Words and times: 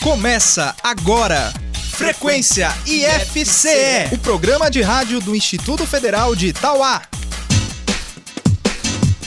Começa 0.00 0.76
agora. 0.80 1.52
Frequência 1.90 2.68
IFCE, 2.86 4.14
o 4.14 4.18
programa 4.18 4.70
de 4.70 4.80
rádio 4.80 5.18
do 5.18 5.34
Instituto 5.34 5.84
Federal 5.84 6.36
de 6.36 6.48
Itauá. 6.48 7.02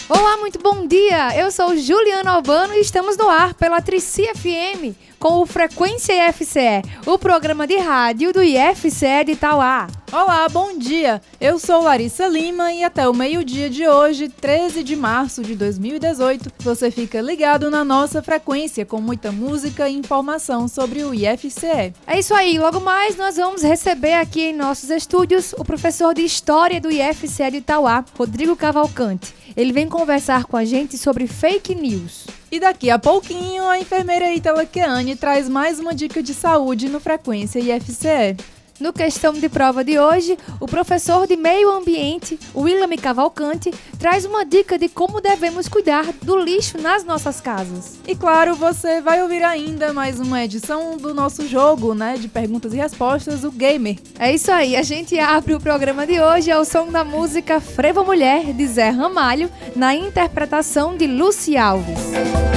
Olá, 0.08 0.38
muito 0.38 0.60
bom 0.60 0.88
dia! 0.88 1.38
Eu 1.38 1.52
sou 1.52 1.76
Juliana 1.76 2.32
Albano 2.32 2.74
e 2.74 2.80
estamos 2.80 3.18
no 3.18 3.28
ar 3.28 3.54
pela 3.54 3.82
Trici 3.82 4.24
FM 4.34 5.11
com 5.22 5.40
o 5.40 5.46
Frequência 5.46 6.30
IFCE, 6.30 6.82
o 7.06 7.16
programa 7.16 7.68
de 7.68 7.78
rádio 7.78 8.34
do 8.34 8.42
IFCE 8.42 9.24
de 9.24 9.34
Itauá. 9.34 9.86
Olá, 10.12 10.50
bom 10.50 10.76
dia! 10.80 11.22
Eu 11.40 11.60
sou 11.60 11.84
Larissa 11.84 12.28
Lima 12.28 12.74
e 12.74 12.84
até 12.84 13.08
o 13.08 13.14
meio-dia 13.14 13.70
de 13.70 13.88
hoje, 13.88 14.28
13 14.30 14.84
de 14.84 14.96
março 14.96 15.44
de 15.44 15.54
2018, 15.54 16.52
você 16.62 16.90
fica 16.90 17.22
ligado 17.22 17.70
na 17.70 17.86
nossa 17.86 18.24
frequência 18.24 18.84
com 18.84 19.00
muita 19.00 19.32
música 19.32 19.88
e 19.88 19.96
informação 19.96 20.68
sobre 20.68 21.04
o 21.04 21.14
IFCE. 21.14 21.94
É 22.08 22.18
isso 22.18 22.34
aí, 22.34 22.58
logo 22.58 22.80
mais 22.80 23.16
nós 23.16 23.36
vamos 23.36 23.62
receber 23.62 24.16
aqui 24.16 24.42
em 24.42 24.56
nossos 24.56 24.90
estúdios 24.90 25.54
o 25.54 25.64
professor 25.64 26.16
de 26.16 26.24
História 26.24 26.82
do 26.82 26.90
IFCE 26.90 27.52
de 27.52 27.58
Itauá, 27.58 28.04
Rodrigo 28.18 28.56
Cavalcante. 28.56 29.36
Ele 29.56 29.72
vem 29.72 29.88
conversar 29.88 30.46
com 30.46 30.58
a 30.58 30.66
gente 30.66 30.98
sobre 30.98 31.28
fake 31.28 31.76
news. 31.76 32.41
E 32.52 32.60
daqui 32.60 32.90
a 32.90 33.00
pouquinho, 33.00 33.64
a 33.64 33.80
enfermeira 33.80 34.34
Itala 34.34 34.66
Keane 34.66 35.16
traz 35.16 35.48
mais 35.48 35.80
uma 35.80 35.96
dica 35.96 36.22
de 36.22 36.34
saúde 36.34 36.90
no 36.90 37.00
Frequência 37.00 37.60
IFCE. 37.60 38.36
No 38.82 38.92
questão 38.92 39.34
de 39.34 39.48
prova 39.48 39.84
de 39.84 40.00
hoje, 40.00 40.36
o 40.60 40.66
professor 40.66 41.28
de 41.28 41.36
meio 41.36 41.70
ambiente, 41.70 42.40
William 42.56 42.90
Cavalcante, 42.98 43.72
traz 44.00 44.26
uma 44.26 44.44
dica 44.44 44.76
de 44.76 44.90
como 44.90 45.22
devemos 45.22 45.68
cuidar 45.68 46.12
do 46.24 46.36
lixo 46.36 46.80
nas 46.80 47.04
nossas 47.04 47.40
casas. 47.40 48.00
E 48.08 48.16
claro, 48.16 48.56
você 48.56 49.00
vai 49.00 49.22
ouvir 49.22 49.44
ainda 49.44 49.94
mais 49.94 50.20
uma 50.20 50.44
edição 50.44 50.98
do 50.98 51.14
nosso 51.14 51.48
jogo, 51.48 51.94
né, 51.94 52.18
de 52.18 52.28
perguntas 52.28 52.74
e 52.74 52.78
respostas, 52.78 53.44
o 53.44 53.52
Gamer. 53.52 54.00
É 54.18 54.34
isso 54.34 54.52
aí, 54.52 54.76
a 54.76 54.82
gente 54.82 55.20
abre 55.20 55.54
o 55.54 55.60
programa 55.60 56.08
de 56.08 56.20
hoje 56.20 56.50
ao 56.50 56.66
som 56.66 56.88
da 56.88 57.04
música 57.04 57.62
Frevo 57.62 58.04
Mulher 58.04 58.52
de 58.52 58.66
Zé 58.66 58.90
Ramalho, 58.90 59.52
na 59.76 59.94
interpretação 59.94 60.98
de 60.98 61.06
Luci 61.06 61.56
Alves. 61.56 62.51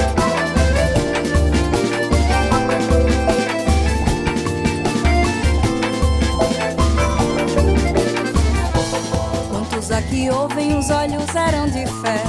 Ouvem 10.35 10.77
os 10.77 10.89
olhos 10.89 11.33
eram 11.33 11.65
de 11.67 11.85
fé. 12.01 12.21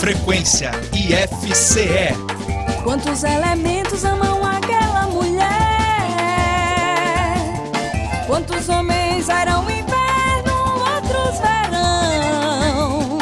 Frequência 0.00 0.70
IFCE. 0.92 2.14
Quantos 2.82 3.22
elementos 3.22 4.04
amam 4.04 4.44
aquela 4.44 5.06
mulher? 5.06 5.46
Quantos 8.26 8.68
homens 8.68 9.28
eram 9.28 9.62
inverno, 9.62 10.54
outros 10.94 11.38
verão? 11.40 13.18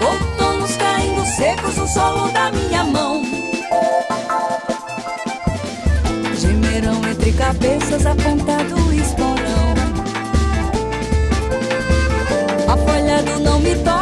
Outonos 0.00 0.76
caindo 0.76 1.26
secos 1.26 1.76
no 1.76 1.86
solo 1.88 2.32
da 2.32 2.50
minha 2.50 2.84
mão. 2.84 3.22
Gemerão 6.34 7.06
entre 7.08 7.32
cabeças 7.32 8.06
apontado 8.06 8.92
esporão. 8.94 9.31
Não 13.42 13.60
me 13.60 13.74
toque 13.76 14.01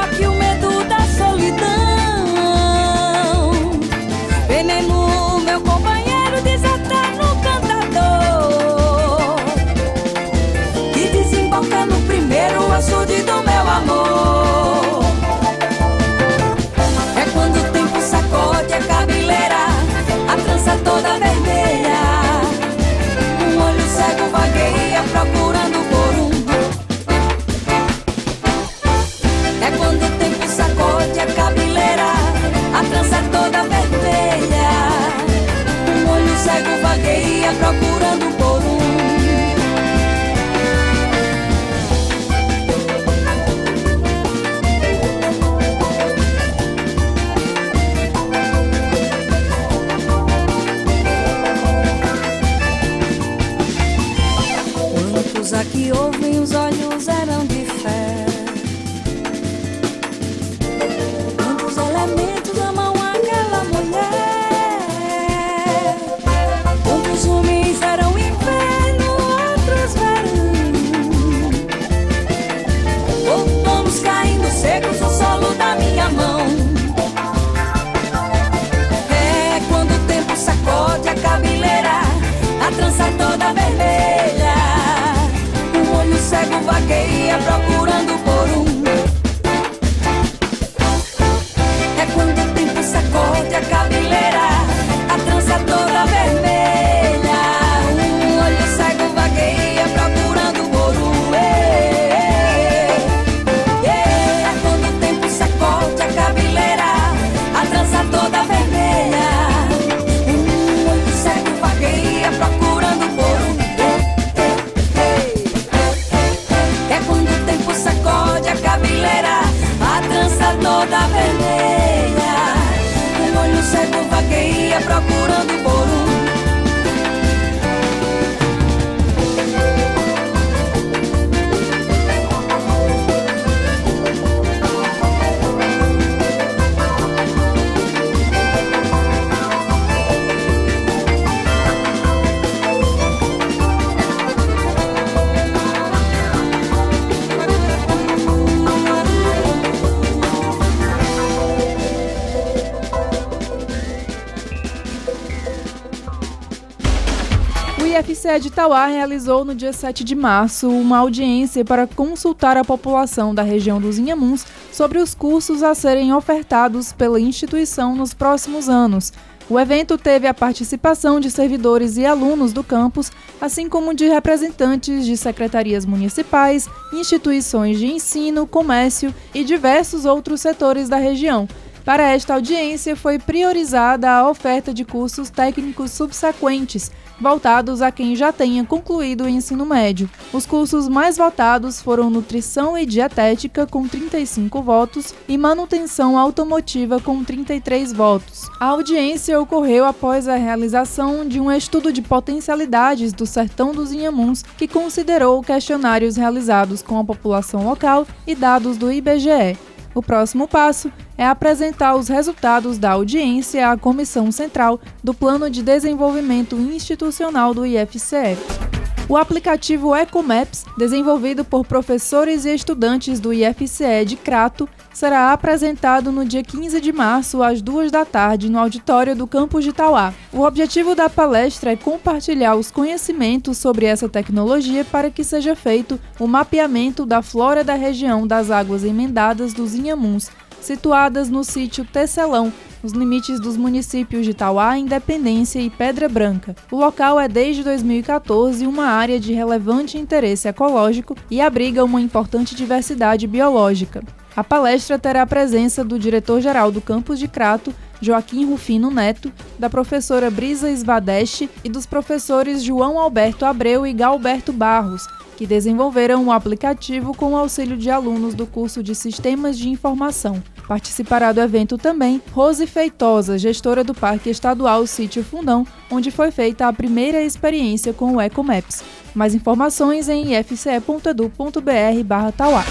IFCE 158.41 158.43
de 158.43 158.49
Itauá 158.49 158.87
realizou 158.87 159.45
no 159.45 159.55
dia 159.55 159.73
7 159.73 160.03
de 160.03 160.15
março 160.15 160.69
uma 160.69 160.99
audiência 160.99 161.63
para 161.63 161.87
consultar 161.87 162.57
a 162.57 162.65
população 162.65 163.35
da 163.35 163.43
região 163.43 163.79
dos 163.79 163.99
Inhamuns 163.99 164.47
sobre 164.73 164.99
os 164.99 165.15
cursos 165.15 165.63
a 165.63 165.75
serem 165.75 166.15
ofertados 166.15 166.91
pela 166.93 167.21
instituição 167.21 167.95
nos 167.95 168.15
próximos 168.15 168.69
anos. 168.69 169.13
O 169.49 169.59
evento 169.59 169.99
teve 169.99 170.27
a 170.27 170.33
participação 170.33 171.21
de 171.21 171.31
servidores 171.31 171.97
e 171.97 172.07
alunos 172.07 172.53
do 172.53 172.65
campus, 172.65 173.11
assim 173.41 173.69
como 173.69 173.93
de 173.93 174.09
representantes 174.09 175.05
de 175.05 175.17
secretarias 175.17 175.85
municipais, 175.85 176.69
instituições 176.93 177.79
de 177.79 177.89
ensino, 177.89 178.47
comércio 178.47 179.15
e 179.35 179.45
diversos 179.45 180.05
outros 180.05 180.41
setores 180.41 180.89
da 180.89 180.97
região. 180.97 181.47
Para 181.85 182.11
esta 182.11 182.35
audiência, 182.35 182.95
foi 182.95 183.19
priorizada 183.19 184.11
a 184.11 184.29
oferta 184.29 184.73
de 184.73 184.85
cursos 184.85 185.31
técnicos 185.31 185.91
subsequentes, 185.93 186.91
voltados 187.21 187.83
a 187.83 187.91
quem 187.91 188.15
já 188.15 188.33
tenha 188.33 188.65
concluído 188.65 189.25
o 189.25 189.29
ensino 189.29 189.65
médio. 189.65 190.09
Os 190.33 190.47
cursos 190.47 190.89
mais 190.89 191.17
votados 191.17 191.81
foram 191.81 192.11
Nutrição 192.11 192.77
e 192.77 192.87
Dietética, 192.87 193.67
com 193.67 193.87
35 193.87 194.63
votos, 194.63 195.15
e 195.29 195.37
Manutenção 195.37 196.19
Automotiva, 196.19 197.01
com 197.01 197.25
33 197.25 197.93
votos. 197.93 198.49
A 198.59 198.67
audiência 198.67 199.41
ocorreu 199.41 199.85
após 199.85 200.29
a 200.29 200.37
realização 200.37 201.27
de 201.27 201.41
um 201.41 201.51
estudo 201.51 201.93
de 201.93 202.03
potencialidades 202.03 203.13
do 203.13 203.27
Sertão 203.27 203.73
dos 203.73 203.93
Inhamuns, 203.93 204.43
que 204.43 204.69
considerou 204.69 205.43
questionários 205.43 206.17
realizados 206.17 206.83
com 206.83 206.99
a 206.99 207.05
população 207.05 207.65
local 207.65 208.07
e 208.27 208.35
dados 208.35 208.77
do 208.77 208.93
IBGE. 208.93 209.70
O 209.95 210.03
próximo 210.03 210.47
passo 210.47 210.93
é 211.19 211.27
apresentar 211.27 211.97
os 211.97 212.09
resultados 212.09 212.79
da 212.79 212.93
audiência 212.93 213.71
à 213.71 213.77
Comissão 213.77 214.31
Central 214.31 214.81
do 215.03 215.13
Plano 215.13 215.51
de 215.51 215.63
Desenvolvimento 215.63 216.57
Institucional 216.57 217.53
do 217.53 217.67
IFCE. 217.67 218.80
O 219.11 219.17
aplicativo 219.17 219.93
Ecomaps, 219.93 220.65
desenvolvido 220.79 221.45
por 221.45 221.67
professores 221.67 222.45
e 222.45 222.55
estudantes 222.55 223.19
do 223.19 223.33
IFCE 223.33 224.05
de 224.07 224.15
Crato, 224.15 224.69
será 224.95 225.33
apresentado 225.33 226.13
no 226.13 226.25
dia 226.25 226.45
15 226.45 226.81
de 226.81 226.93
março, 226.93 227.43
às 227.43 227.61
2 227.61 227.91
da 227.91 228.05
tarde, 228.05 228.49
no 228.49 228.61
auditório 228.61 229.17
do 229.17 229.27
campus 229.27 229.65
de 229.65 229.73
Tauá. 229.73 230.15
O 230.33 230.43
objetivo 230.43 230.95
da 230.95 231.11
palestra 231.11 231.73
é 231.73 231.77
compartilhar 231.77 232.55
os 232.55 232.71
conhecimentos 232.71 233.59
sobre 233.59 233.85
essa 233.85 234.09
tecnologia 234.09 234.85
para 234.85 235.11
que 235.11 235.25
seja 235.25 235.57
feito 235.57 235.99
o 236.21 236.29
mapeamento 236.29 237.05
da 237.05 237.21
flora 237.21 237.65
da 237.65 237.75
região 237.75 238.29
das 238.29 238.49
águas 238.49 238.85
emendadas 238.85 239.53
dos 239.53 239.75
Inhamuns, 239.75 240.31
situadas 240.61 241.29
no 241.29 241.43
sítio 241.43 241.85
Tecelão, 241.85 242.53
nos 242.83 242.93
limites 242.93 243.41
dos 243.41 243.57
municípios 243.57 244.25
de 244.25 244.35
Tauá, 244.35 244.79
Independência 244.79 245.61
e 245.61 245.71
Pedra 245.71 246.09
Branca. 246.09 246.55
O 246.71 246.77
local 246.77 247.19
é 247.19 247.29
desde 247.29 247.63
2014 247.63 248.67
uma 248.67 248.87
área 248.87 249.21
de 249.21 249.33
relevante 249.33 249.99
interesse 249.99 250.49
ecológico 250.49 251.17
e 251.31 251.41
abriga 251.41 251.85
uma 251.85 252.01
importante 252.01 252.55
diversidade 252.55 253.27
biológica. 253.27 254.03
A 254.35 254.45
palestra 254.45 254.99
terá 254.99 255.23
a 255.23 255.27
presença 255.27 255.85
do 255.85 255.99
diretor-geral 255.99 256.71
do 256.71 256.81
campus 256.81 257.19
de 257.19 257.27
Crato, 257.27 257.75
Joaquim 258.01 258.47
Rufino 258.47 258.91
Neto, 258.91 259.31
da 259.59 259.69
professora 259.69 260.31
Brisa 260.31 260.75
Svadeste 260.75 261.51
e 261.63 261.69
dos 261.69 261.85
professores 261.85 262.63
João 262.63 262.99
Alberto 262.99 263.45
Abreu 263.45 263.87
e 263.87 263.93
Galberto 263.93 264.53
Barros, 264.53 265.07
que 265.37 265.47
desenvolveram 265.47 266.27
o 266.27 266.33
aplicativo 266.33 267.15
com 267.15 267.33
o 267.33 267.37
auxílio 267.37 267.77
de 267.77 267.91
alunos 267.91 268.35
do 268.35 268.47
curso 268.47 268.83
de 268.83 268.95
Sistemas 268.95 269.59
de 269.59 269.69
Informação. 269.69 270.43
Participará 270.67 271.33
do 271.33 271.41
evento 271.41 271.77
também 271.77 272.23
Rose 272.33 272.67
Feitosa, 272.67 273.39
gestora 273.39 273.83
do 273.83 273.95
Parque 273.95 274.31
Estadual 274.31 274.87
Sítio 274.87 275.25
Fundão, 275.25 275.67
onde 275.91 276.11
foi 276.11 276.31
feita 276.31 276.69
a 276.69 276.73
primeira 276.73 277.23
experiência 277.23 277.93
com 277.93 278.17
o 278.17 278.21
Ecomaps. 278.21 278.83
Mais 279.15 279.35
informações 279.35 280.09
em 280.09 280.35
ifce.edu.br/tauá. 280.35 282.65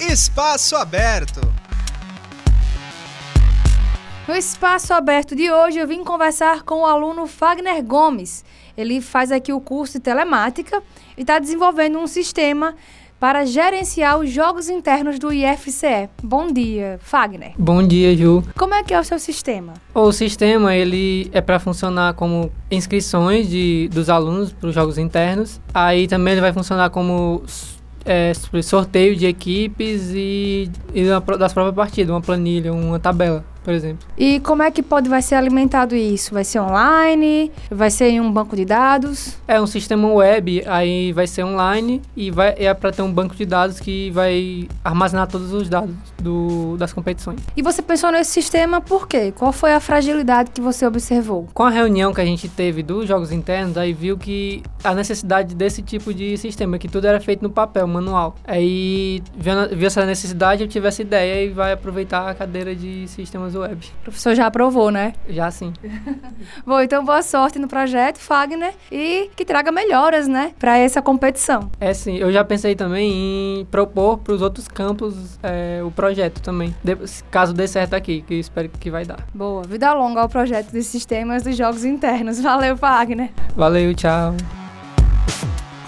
Espaço 0.00 0.76
aberto. 0.76 1.40
No 4.26 4.36
espaço 4.36 4.94
aberto 4.94 5.34
de 5.34 5.50
hoje, 5.50 5.78
eu 5.78 5.86
vim 5.86 6.04
conversar 6.04 6.62
com 6.62 6.82
o 6.82 6.86
aluno 6.86 7.26
Fagner 7.26 7.82
Gomes. 7.82 8.44
Ele 8.76 9.00
faz 9.00 9.32
aqui 9.32 9.52
o 9.52 9.60
curso 9.60 9.94
de 9.94 10.00
telemática 10.00 10.82
e 11.16 11.22
está 11.22 11.38
desenvolvendo 11.38 11.98
um 11.98 12.06
sistema 12.06 12.74
para 13.22 13.46
gerenciar 13.46 14.18
os 14.18 14.32
jogos 14.32 14.68
internos 14.68 15.16
do 15.16 15.32
IFCE. 15.32 16.08
Bom 16.20 16.52
dia, 16.52 16.98
Fagner. 17.00 17.52
Bom 17.56 17.80
dia, 17.80 18.16
Ju. 18.16 18.42
Como 18.58 18.74
é 18.74 18.82
que 18.82 18.92
é 18.92 18.98
o 18.98 19.04
seu 19.04 19.16
sistema? 19.16 19.74
O 19.94 20.10
sistema 20.10 20.74
ele 20.74 21.30
é 21.32 21.40
para 21.40 21.60
funcionar 21.60 22.14
como 22.14 22.50
inscrições 22.68 23.48
de, 23.48 23.88
dos 23.92 24.10
alunos 24.10 24.52
para 24.52 24.68
os 24.68 24.74
jogos 24.74 24.98
internos. 24.98 25.60
Aí 25.72 26.08
também 26.08 26.32
ele 26.32 26.40
vai 26.40 26.52
funcionar 26.52 26.90
como 26.90 27.44
é, 28.04 28.32
sorteio 28.60 29.14
de 29.14 29.26
equipes 29.26 30.10
e, 30.12 30.68
e 30.92 31.04
das 31.04 31.52
próprias 31.52 31.76
partidas, 31.76 32.10
uma 32.10 32.20
planilha, 32.20 32.72
uma 32.72 32.98
tabela 32.98 33.44
por 33.62 33.72
exemplo. 33.72 34.06
E 34.16 34.40
como 34.40 34.62
é 34.62 34.70
que 34.70 34.82
pode 34.82 35.08
vai 35.08 35.22
ser 35.22 35.36
alimentado 35.36 35.94
isso? 35.94 36.34
Vai 36.34 36.44
ser 36.44 36.60
online? 36.60 37.50
Vai 37.70 37.90
ser 37.90 38.08
em 38.08 38.20
um 38.20 38.30
banco 38.30 38.56
de 38.56 38.64
dados? 38.64 39.36
É 39.46 39.60
um 39.60 39.66
sistema 39.66 40.08
web, 40.08 40.62
aí 40.66 41.12
vai 41.12 41.26
ser 41.26 41.44
online 41.44 42.02
e 42.16 42.30
vai 42.30 42.54
é 42.58 42.72
para 42.74 42.92
ter 42.92 43.02
um 43.02 43.12
banco 43.12 43.34
de 43.34 43.44
dados 43.44 43.80
que 43.80 44.10
vai 44.10 44.68
armazenar 44.84 45.26
todos 45.26 45.52
os 45.52 45.68
dados 45.68 45.94
do, 46.18 46.76
das 46.76 46.92
competições. 46.92 47.40
E 47.56 47.62
você 47.62 47.82
pensou 47.82 48.10
nesse 48.10 48.30
sistema 48.30 48.80
por 48.80 49.06
quê? 49.06 49.32
Qual 49.32 49.52
foi 49.52 49.72
a 49.72 49.80
fragilidade 49.80 50.50
que 50.50 50.60
você 50.60 50.86
observou? 50.86 51.48
Com 51.52 51.64
a 51.64 51.70
reunião 51.70 52.12
que 52.12 52.20
a 52.20 52.24
gente 52.24 52.48
teve 52.48 52.82
dos 52.82 53.06
jogos 53.06 53.32
internos, 53.32 53.76
aí 53.76 53.92
viu 53.92 54.16
que 54.16 54.62
a 54.82 54.94
necessidade 54.94 55.54
desse 55.54 55.82
tipo 55.82 56.12
de 56.12 56.36
sistema, 56.36 56.78
que 56.78 56.88
tudo 56.88 57.06
era 57.06 57.20
feito 57.20 57.42
no 57.42 57.50
papel, 57.50 57.86
manual. 57.86 58.34
Aí 58.44 59.22
viu, 59.36 59.52
viu 59.72 59.86
essa 59.86 60.04
necessidade, 60.04 60.62
eu 60.62 60.68
tive 60.68 60.88
essa 60.88 61.02
ideia 61.02 61.44
e 61.44 61.48
vai 61.50 61.72
aproveitar 61.72 62.28
a 62.28 62.34
cadeira 62.34 62.74
de 62.74 63.06
sistemas 63.08 63.51
web. 63.60 63.86
O 64.00 64.04
professor 64.04 64.34
já 64.34 64.46
aprovou, 64.46 64.90
né? 64.90 65.14
Já 65.28 65.50
sim. 65.50 65.72
Bom, 66.66 66.80
então 66.80 67.04
boa 67.04 67.22
sorte 67.22 67.58
no 67.58 67.68
projeto, 67.68 68.18
Fagner, 68.18 68.74
e 68.90 69.30
que 69.36 69.44
traga 69.44 69.70
melhoras, 69.70 70.28
né, 70.28 70.52
para 70.58 70.78
essa 70.78 71.00
competição. 71.02 71.70
É 71.80 71.92
sim, 71.94 72.16
eu 72.16 72.32
já 72.32 72.44
pensei 72.44 72.74
também 72.74 73.60
em 73.60 73.64
propor 73.66 74.18
para 74.18 74.32
os 74.32 74.42
outros 74.42 74.68
campos 74.68 75.38
é, 75.42 75.80
o 75.84 75.90
projeto 75.90 76.40
também, 76.40 76.74
de, 76.82 76.96
caso 77.30 77.52
dê 77.52 77.66
certo 77.66 77.94
aqui, 77.94 78.22
que 78.22 78.34
eu 78.34 78.40
espero 78.40 78.68
que 78.68 78.90
vai 78.90 79.04
dar. 79.04 79.26
Boa, 79.34 79.62
vida 79.62 79.92
longa 79.92 80.20
ao 80.20 80.28
projeto 80.28 80.70
de 80.70 80.82
sistemas 80.82 81.42
dos 81.42 81.56
jogos 81.56 81.84
internos. 81.84 82.40
Valeu, 82.40 82.76
Fagner. 82.76 83.30
Valeu, 83.56 83.94
tchau. 83.94 84.34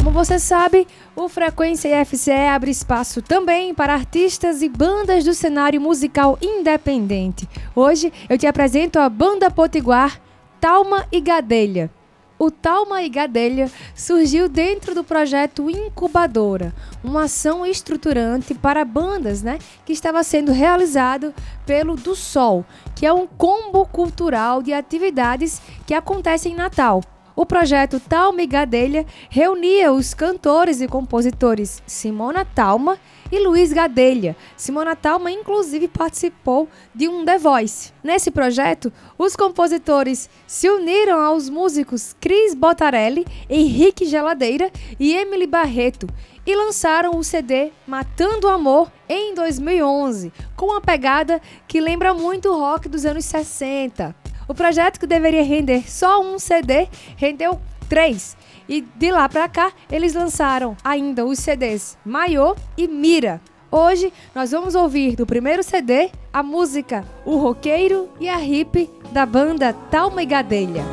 Como 0.05 0.23
você 0.23 0.39
sabe, 0.39 0.87
o 1.17 1.31
Frequência 1.31 2.03
IFCE 2.03 2.31
abre 2.31 2.71
espaço 2.71 3.23
também 3.23 3.73
para 3.73 3.95
artistas 3.95 4.61
e 4.61 4.69
bandas 4.69 5.25
do 5.25 5.33
cenário 5.33 5.81
musical 5.81 6.37
independente. 6.43 7.49
Hoje 7.75 8.13
eu 8.29 8.37
te 8.37 8.47
apresento 8.47 8.99
a 8.99 9.09
Banda 9.09 9.51
Potiguar 9.51 10.21
Talma 10.61 11.07
e 11.11 11.23
Gadelha. 11.23 11.91
O 12.39 12.51
Talma 12.51 13.03
e 13.03 13.09
Gadelha 13.09 13.71
surgiu 13.95 14.47
dentro 14.47 14.95
do 14.95 15.03
projeto 15.03 15.71
Incubadora, 15.71 16.75
uma 17.03 17.23
ação 17.23 17.65
estruturante 17.65 18.53
para 18.53 18.85
bandas, 18.85 19.43
né, 19.43 19.59
que 19.87 19.95
estava 19.95 20.23
sendo 20.23 20.53
realizado 20.53 21.33
pelo 21.65 21.97
Do 21.97 22.15
Sol, 22.15 22.63
que 22.95 23.07
é 23.07 23.13
um 23.13 23.27
combo 23.27 23.87
cultural 23.87 24.63
de 24.63 24.75
atividades 24.75 25.63
que 25.87 25.95
acontecem 25.95 26.53
em 26.53 26.57
Natal. 26.57 27.01
O 27.37 27.45
projeto 27.45 27.99
Talma 27.99 28.43
e 28.43 28.47
Gadelha 28.47 29.05
reunia 29.29 29.93
os 29.93 30.15
cantores 30.15 30.81
e 30.81 30.87
compositores 30.87 31.83
Simona 31.85 32.45
Talma 32.45 32.97
e 33.33 33.41
Luiz 33.41 33.73
Gadelha. 33.73 34.37
Simona 34.57 34.95
Talma, 34.95 35.33
inclusive, 35.33 35.89
participou 35.89 36.69
de 36.95 37.09
um 37.09 37.25
The 37.25 37.37
Voice. 37.39 37.93
Nesse 38.05 38.31
projeto, 38.31 38.93
os 39.19 39.35
compositores 39.35 40.31
se 40.47 40.71
uniram 40.71 41.21
aos 41.21 41.51
músicos 41.51 42.15
Cris 42.21 42.55
Botarelli, 42.55 43.27
Henrique 43.51 44.05
Geladeira 44.05 44.71
e 45.01 45.13
Emily 45.13 45.49
Barreto 45.49 46.07
e 46.47 46.55
lançaram 46.55 47.17
o 47.17 47.25
CD 47.25 47.73
Matando 47.85 48.47
o 48.47 48.51
Amor 48.51 48.93
em 49.09 49.35
2011, 49.35 50.33
com 50.55 50.67
uma 50.67 50.81
pegada 50.81 51.43
que 51.67 51.81
lembra 51.81 52.15
muito 52.15 52.49
o 52.49 52.59
rock 52.59 52.89
dos 52.89 53.05
anos 53.05 53.25
60. 53.25 54.24
O 54.47 54.55
projeto 54.55 55.01
que 55.01 55.07
deveria 55.07 55.43
render 55.43 55.91
só 55.91 56.23
um 56.23 56.39
CD 56.39 56.89
rendeu 57.17 57.61
três. 57.89 58.37
E 58.69 58.81
de 58.81 59.11
lá 59.11 59.29
para 59.29 59.49
cá, 59.49 59.73
eles 59.91 60.15
lançaram 60.15 60.77
ainda 60.83 61.25
os 61.25 61.39
CDs 61.39 61.99
Maiô 62.05 62.55
e 62.77 62.89
Mira. 62.89 63.41
Hoje 63.71 64.13
nós 64.35 64.53
vamos 64.53 64.75
ouvir 64.75 65.17
do 65.17 65.27
primeiro 65.27 65.63
CD 65.63 66.11
a 66.33 66.43
música 66.43 67.05
O 67.25 67.37
Roqueiro 67.39 68.09
e 68.21 68.29
a 68.29 68.41
Hip 68.41 68.89
da 69.11 69.27
banda 69.27 69.73
Talma 69.91 70.23
e 70.23 70.27
Gadelha. 70.27 70.85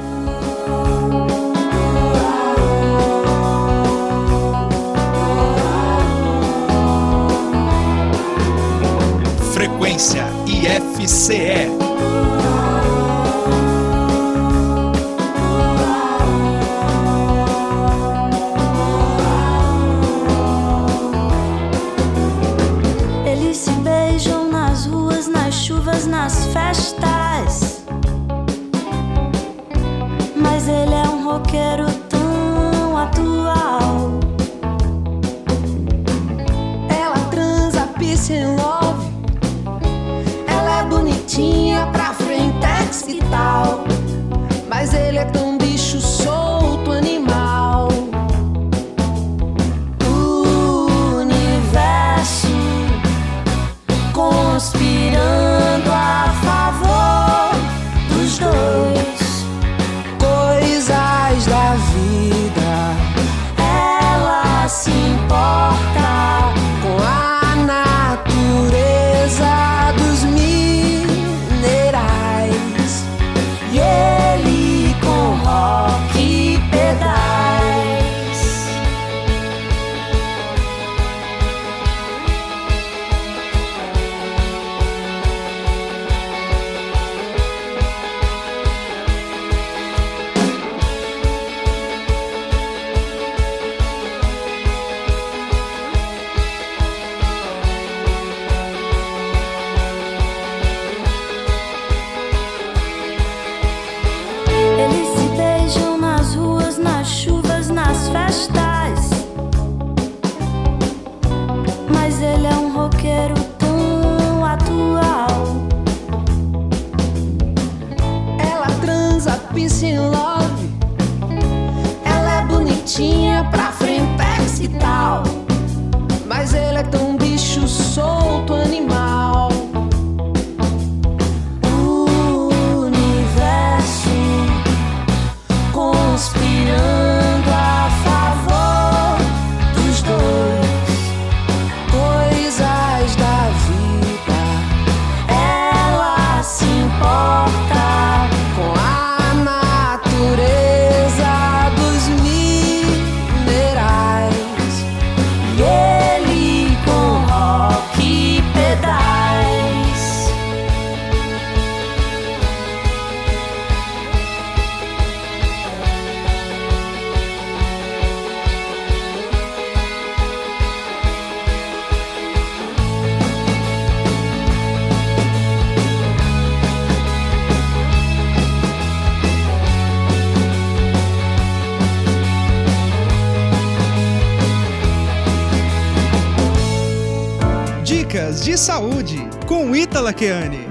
Frequência 9.53 10.23
IFCE. 10.47 11.90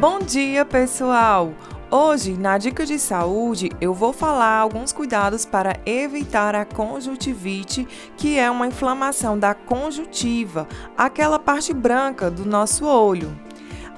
Bom 0.01 0.19
dia, 0.19 0.65
pessoal! 0.65 1.53
Hoje, 1.91 2.33
na 2.33 2.57
Dica 2.57 2.87
de 2.87 2.99
Saúde, 2.99 3.69
eu 3.83 3.93
vou 3.93 4.15
falar 4.15 4.57
alguns 4.57 4.95
cuidados 4.95 5.45
para 5.45 5.79
evitar 5.85 6.55
a 6.55 6.65
conjuntivite, 6.65 7.87
que 8.17 8.39
é 8.39 8.51
uma 8.51 8.67
inflamação 8.67 9.39
da 9.39 9.53
conjuntiva, 9.53 10.67
aquela 10.97 11.39
parte 11.39 11.75
branca 11.75 12.31
do 12.31 12.47
nosso 12.47 12.87
olho. 12.87 13.39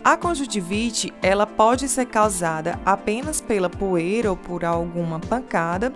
A 0.03 0.17
conjuntivite, 0.17 1.15
ela 1.23 1.47
pode 1.47 1.89
ser 1.89 2.07
causada 2.07 2.81
apenas 2.85 3.41
pela 3.41 3.71
poeira 3.71 4.29
ou 4.29 4.37
por 4.37 4.65
alguma 4.65 5.21
pancada 5.21 5.93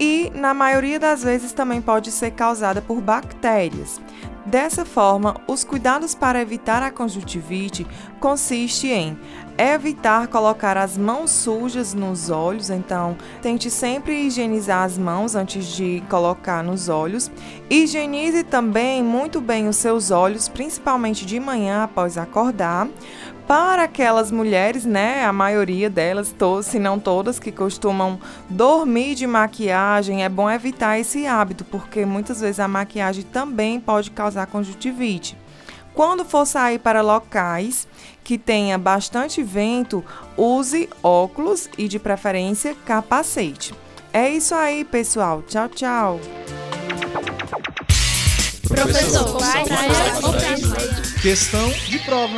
e, 0.00 0.32
na 0.34 0.54
maioria 0.54 0.98
das 0.98 1.22
vezes, 1.22 1.52
também 1.52 1.82
pode 1.82 2.10
ser 2.10 2.30
causada 2.30 2.80
por 2.80 3.02
bactérias. 3.02 4.00
Dessa 4.44 4.84
forma, 4.84 5.36
os 5.46 5.62
cuidados 5.62 6.14
para 6.14 6.40
evitar 6.40 6.82
a 6.82 6.90
conjuntivite 6.90 7.86
consiste 8.18 8.88
em 8.88 9.16
evitar 9.56 10.26
colocar 10.28 10.76
as 10.76 10.96
mãos 10.96 11.30
sujas 11.30 11.94
nos 11.94 12.30
olhos, 12.30 12.70
então 12.70 13.16
tente 13.40 13.70
sempre 13.70 14.26
higienizar 14.26 14.84
as 14.84 14.96
mãos 14.98 15.34
antes 15.34 15.66
de 15.66 16.02
colocar 16.08 16.62
nos 16.62 16.88
olhos. 16.88 17.30
Higienize 17.70 18.42
também 18.44 19.02
muito 19.02 19.40
bem 19.40 19.68
os 19.68 19.76
seus 19.76 20.10
olhos, 20.10 20.48
principalmente 20.48 21.26
de 21.26 21.38
manhã 21.38 21.84
após 21.84 22.16
acordar. 22.16 22.88
Para 23.46 23.82
aquelas 23.82 24.30
mulheres, 24.30 24.84
né, 24.84 25.24
a 25.24 25.32
maioria 25.32 25.90
delas, 25.90 26.34
se 26.62 26.78
não 26.78 26.98
todas, 26.98 27.38
que 27.38 27.52
costumam 27.52 28.18
dormir 28.48 29.14
de 29.14 29.26
maquiagem, 29.26 30.24
é 30.24 30.28
bom 30.28 30.48
evitar 30.48 30.98
esse 30.98 31.26
hábito, 31.26 31.64
porque 31.64 32.06
muitas 32.06 32.40
vezes 32.40 32.60
a 32.60 32.68
maquiagem 32.68 33.24
também 33.24 33.80
pode 33.80 34.10
causar 34.10 34.46
conjuntivite. 34.46 35.36
Quando 35.92 36.24
for 36.24 36.46
sair 36.46 36.78
para 36.78 37.02
locais 37.02 37.86
que 38.24 38.38
tenha 38.38 38.78
bastante 38.78 39.42
vento, 39.42 40.04
use 40.36 40.88
óculos 41.02 41.68
e, 41.76 41.88
de 41.88 41.98
preferência, 41.98 42.74
capacete. 42.84 43.74
É 44.12 44.28
isso 44.28 44.54
aí, 44.54 44.84
pessoal. 44.84 45.42
Tchau, 45.42 45.68
tchau. 45.68 46.20
Professor, 48.68 49.38
questão 51.20 51.68
de 51.88 51.98
prova. 52.00 52.34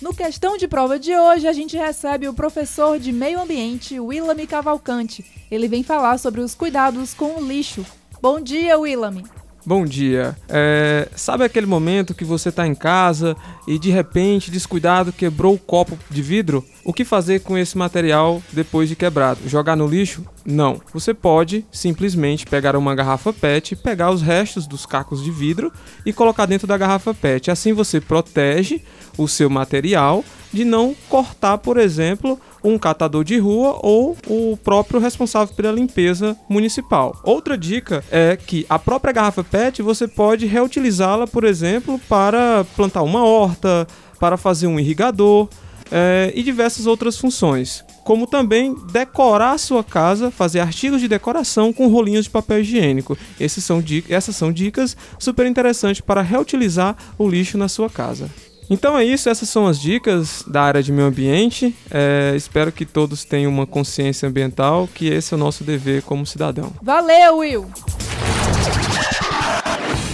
No 0.00 0.12
questão 0.12 0.56
de 0.56 0.66
prova 0.66 0.98
de 0.98 1.16
hoje, 1.16 1.46
a 1.46 1.52
gente 1.52 1.76
recebe 1.76 2.26
o 2.26 2.34
professor 2.34 2.98
de 2.98 3.12
meio 3.12 3.40
ambiente, 3.40 4.00
Willamy 4.00 4.46
Cavalcante. 4.46 5.24
Ele 5.50 5.68
vem 5.68 5.82
falar 5.82 6.18
sobre 6.18 6.40
os 6.40 6.54
cuidados 6.54 7.14
com 7.14 7.36
o 7.36 7.46
lixo. 7.46 7.86
Bom 8.20 8.40
dia, 8.40 8.78
Willamy. 8.78 9.41
Bom 9.64 9.84
dia. 9.84 10.36
É, 10.48 11.08
sabe 11.14 11.44
aquele 11.44 11.66
momento 11.66 12.14
que 12.14 12.24
você 12.24 12.48
está 12.48 12.66
em 12.66 12.74
casa 12.74 13.36
e 13.66 13.78
de 13.78 13.90
repente, 13.90 14.50
descuidado, 14.50 15.12
quebrou 15.12 15.54
o 15.54 15.58
copo 15.58 15.96
de 16.10 16.20
vidro? 16.20 16.64
O 16.84 16.92
que 16.92 17.04
fazer 17.04 17.42
com 17.42 17.56
esse 17.56 17.78
material 17.78 18.42
depois 18.52 18.88
de 18.88 18.96
quebrado? 18.96 19.48
Jogar 19.48 19.76
no 19.76 19.86
lixo? 19.86 20.24
Não. 20.44 20.80
Você 20.92 21.14
pode 21.14 21.64
simplesmente 21.70 22.44
pegar 22.44 22.74
uma 22.74 22.92
garrafa 22.92 23.32
PET, 23.32 23.76
pegar 23.76 24.10
os 24.10 24.20
restos 24.20 24.66
dos 24.66 24.84
cacos 24.84 25.22
de 25.22 25.30
vidro 25.30 25.72
e 26.04 26.12
colocar 26.12 26.46
dentro 26.46 26.66
da 26.66 26.76
garrafa 26.76 27.14
PET. 27.14 27.48
Assim 27.48 27.72
você 27.72 28.00
protege 28.00 28.82
o 29.16 29.28
seu 29.28 29.48
material 29.48 30.24
de 30.52 30.64
não 30.64 30.94
cortar, 31.08 31.58
por 31.58 31.78
exemplo, 31.78 32.38
um 32.64 32.78
catador 32.78 33.24
de 33.24 33.38
rua 33.38 33.78
ou 33.82 34.16
o 34.26 34.56
próprio 34.56 35.00
responsável 35.00 35.54
pela 35.54 35.72
limpeza 35.72 36.36
municipal. 36.48 37.20
Outra 37.24 37.56
dica 37.56 38.04
é 38.10 38.36
que 38.36 38.66
a 38.68 38.78
própria 38.78 39.12
garrafa 39.12 39.44
PET 39.44 39.82
você 39.82 40.06
pode 40.06 40.46
reutilizá-la, 40.46 41.26
por 41.26 41.44
exemplo, 41.44 42.00
para 42.08 42.64
plantar 42.76 43.02
uma 43.02 43.24
horta, 43.24 43.86
para 44.18 44.36
fazer 44.36 44.66
um 44.66 44.78
irrigador 44.78 45.48
é, 45.90 46.32
e 46.34 46.42
diversas 46.42 46.86
outras 46.86 47.18
funções. 47.18 47.84
Como 48.04 48.26
também 48.26 48.74
decorar 48.90 49.52
a 49.52 49.58
sua 49.58 49.84
casa, 49.84 50.30
fazer 50.30 50.60
artigos 50.60 51.00
de 51.00 51.06
decoração 51.06 51.72
com 51.72 51.86
rolinhos 51.86 52.24
de 52.24 52.30
papel 52.30 52.60
higiênico. 52.60 53.16
Essas 53.38 53.64
são 53.64 54.52
dicas 54.52 54.96
super 55.18 55.46
interessantes 55.46 56.00
para 56.00 56.22
reutilizar 56.22 56.96
o 57.18 57.28
lixo 57.28 57.56
na 57.58 57.68
sua 57.68 57.88
casa. 57.88 58.28
Então 58.72 58.96
é 58.96 59.04
isso, 59.04 59.28
essas 59.28 59.50
são 59.50 59.66
as 59.66 59.78
dicas 59.78 60.42
da 60.46 60.62
área 60.62 60.82
de 60.82 60.90
meio 60.90 61.06
ambiente. 61.06 61.76
É, 61.90 62.32
espero 62.34 62.72
que 62.72 62.86
todos 62.86 63.22
tenham 63.22 63.52
uma 63.52 63.66
consciência 63.66 64.26
ambiental, 64.26 64.88
que 64.94 65.08
esse 65.08 65.34
é 65.34 65.36
o 65.36 65.38
nosso 65.38 65.62
dever 65.62 66.00
como 66.00 66.24
cidadão. 66.24 66.72
Valeu, 66.80 67.36
Will! 67.36 67.66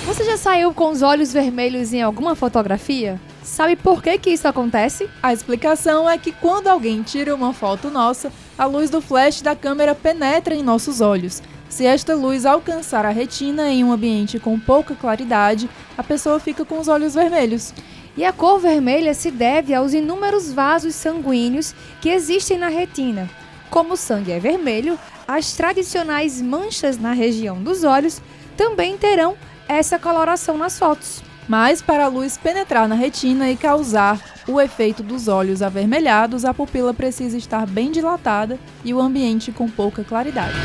Você 0.04 0.24
já 0.24 0.36
saiu 0.36 0.74
com 0.74 0.90
os 0.90 1.02
olhos 1.02 1.32
vermelhos 1.32 1.92
em 1.92 2.02
alguma 2.02 2.34
fotografia? 2.34 3.20
Sabe 3.44 3.76
por 3.76 4.02
que, 4.02 4.18
que 4.18 4.30
isso 4.30 4.48
acontece? 4.48 5.08
A 5.22 5.32
explicação 5.32 6.10
é 6.10 6.18
que 6.18 6.32
quando 6.32 6.66
alguém 6.66 7.04
tira 7.04 7.32
uma 7.36 7.54
foto 7.54 7.88
nossa, 7.90 8.32
a 8.58 8.64
luz 8.64 8.90
do 8.90 9.00
flash 9.00 9.40
da 9.40 9.54
câmera 9.54 9.94
penetra 9.94 10.52
em 10.52 10.64
nossos 10.64 11.00
olhos. 11.00 11.40
Se 11.68 11.86
esta 11.86 12.16
luz 12.16 12.44
alcançar 12.44 13.06
a 13.06 13.10
retina 13.10 13.70
em 13.70 13.84
um 13.84 13.92
ambiente 13.92 14.40
com 14.40 14.58
pouca 14.58 14.96
claridade, 14.96 15.70
a 15.96 16.02
pessoa 16.02 16.40
fica 16.40 16.64
com 16.64 16.80
os 16.80 16.88
olhos 16.88 17.14
vermelhos. 17.14 17.72
E 18.18 18.24
a 18.24 18.32
cor 18.32 18.58
vermelha 18.58 19.14
se 19.14 19.30
deve 19.30 19.72
aos 19.72 19.94
inúmeros 19.94 20.52
vasos 20.52 20.96
sanguíneos 20.96 21.72
que 22.00 22.08
existem 22.08 22.58
na 22.58 22.66
retina. 22.66 23.30
Como 23.70 23.94
o 23.94 23.96
sangue 23.96 24.32
é 24.32 24.40
vermelho, 24.40 24.98
as 25.26 25.52
tradicionais 25.52 26.42
manchas 26.42 26.98
na 26.98 27.12
região 27.12 27.62
dos 27.62 27.84
olhos 27.84 28.20
também 28.56 28.98
terão 28.98 29.36
essa 29.68 30.00
coloração 30.00 30.58
nas 30.58 30.76
fotos. 30.76 31.22
Mas 31.46 31.80
para 31.80 32.06
a 32.06 32.08
luz 32.08 32.36
penetrar 32.36 32.88
na 32.88 32.96
retina 32.96 33.52
e 33.52 33.56
causar 33.56 34.20
o 34.48 34.60
efeito 34.60 35.00
dos 35.00 35.28
olhos 35.28 35.62
avermelhados, 35.62 36.44
a 36.44 36.52
pupila 36.52 36.92
precisa 36.92 37.38
estar 37.38 37.68
bem 37.68 37.92
dilatada 37.92 38.58
e 38.84 38.92
o 38.92 39.00
ambiente 39.00 39.52
com 39.52 39.70
pouca 39.70 40.02
claridade. 40.02 40.56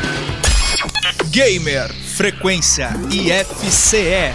Gamer 1.30 1.88
Frequência 1.92 2.88
IFCE. 3.12 4.34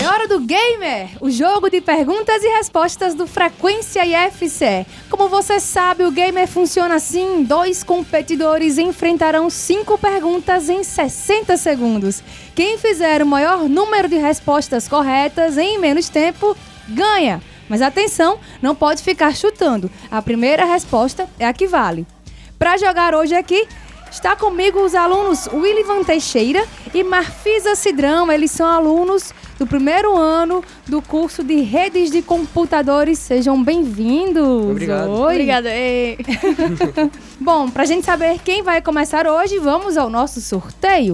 É 0.00 0.08
hora 0.08 0.26
do 0.26 0.40
Gamer, 0.40 1.10
o 1.20 1.30
jogo 1.30 1.68
de 1.68 1.80
perguntas 1.80 2.42
e 2.42 2.48
respostas 2.48 3.14
do 3.14 3.26
Frequência 3.26 4.02
IFCE. 4.06 4.86
Como 5.10 5.28
você 5.28 5.60
sabe, 5.60 6.04
o 6.04 6.10
Gamer 6.10 6.48
funciona 6.48 6.94
assim: 6.94 7.42
dois 7.42 7.82
competidores 7.82 8.78
enfrentarão 8.78 9.50
cinco 9.50 9.98
perguntas 9.98 10.68
em 10.68 10.82
60 10.82 11.56
segundos. 11.56 12.22
Quem 12.54 12.78
fizer 12.78 13.22
o 13.22 13.26
maior 13.26 13.68
número 13.68 14.08
de 14.08 14.16
respostas 14.16 14.88
corretas 14.88 15.58
em 15.58 15.78
menos 15.78 16.08
tempo 16.08 16.56
ganha. 16.88 17.42
Mas 17.68 17.82
atenção, 17.82 18.38
não 18.62 18.74
pode 18.74 19.02
ficar 19.02 19.36
chutando. 19.36 19.90
A 20.10 20.22
primeira 20.22 20.64
resposta 20.64 21.28
é 21.38 21.46
a 21.46 21.52
que 21.52 21.66
vale. 21.66 22.06
Para 22.58 22.76
jogar 22.76 23.14
hoje 23.14 23.34
aqui, 23.34 23.68
Está 24.10 24.34
comigo 24.34 24.80
os 24.80 24.94
alunos 24.94 25.48
Willivan 25.52 26.02
Teixeira 26.02 26.64
e 26.94 27.04
Marfisa 27.04 27.74
Cidrão. 27.74 28.32
Eles 28.32 28.50
são 28.50 28.66
alunos 28.66 29.32
do 29.58 29.66
primeiro 29.66 30.16
ano 30.16 30.64
do 30.86 31.02
curso 31.02 31.44
de 31.44 31.60
redes 31.60 32.10
de 32.10 32.22
computadores. 32.22 33.18
Sejam 33.18 33.62
bem-vindos. 33.62 34.70
Obrigado. 34.70 35.10
Oi. 35.10 35.32
Obrigada. 35.34 35.68
Bom, 37.38 37.68
pra 37.68 37.84
gente 37.84 38.04
saber 38.04 38.40
quem 38.44 38.62
vai 38.62 38.80
começar 38.80 39.26
hoje, 39.26 39.58
vamos 39.58 39.96
ao 39.96 40.08
nosso 40.08 40.40
sorteio. 40.40 41.12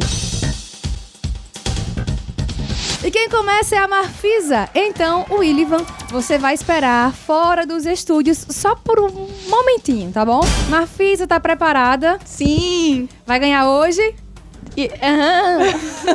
E 3.04 3.10
quem 3.10 3.28
começa 3.28 3.76
é 3.76 3.78
a 3.78 3.86
Marfisa. 3.86 4.66
Então, 4.74 5.26
o 5.28 5.40
Willivan, 5.40 5.84
você 6.08 6.38
vai 6.38 6.54
esperar 6.54 7.12
fora 7.12 7.66
dos 7.66 7.84
estúdios 7.84 8.46
só 8.48 8.74
por 8.74 8.98
um 8.98 9.28
momentinho, 9.46 10.10
tá 10.10 10.24
bom? 10.24 10.40
Marfisa, 10.70 11.26
tá 11.26 11.38
preparada? 11.38 12.18
Sim. 12.24 13.06
Vai 13.26 13.38
ganhar 13.38 13.68
hoje? 13.68 14.14
E- 14.76 14.90
aham. 15.02 15.58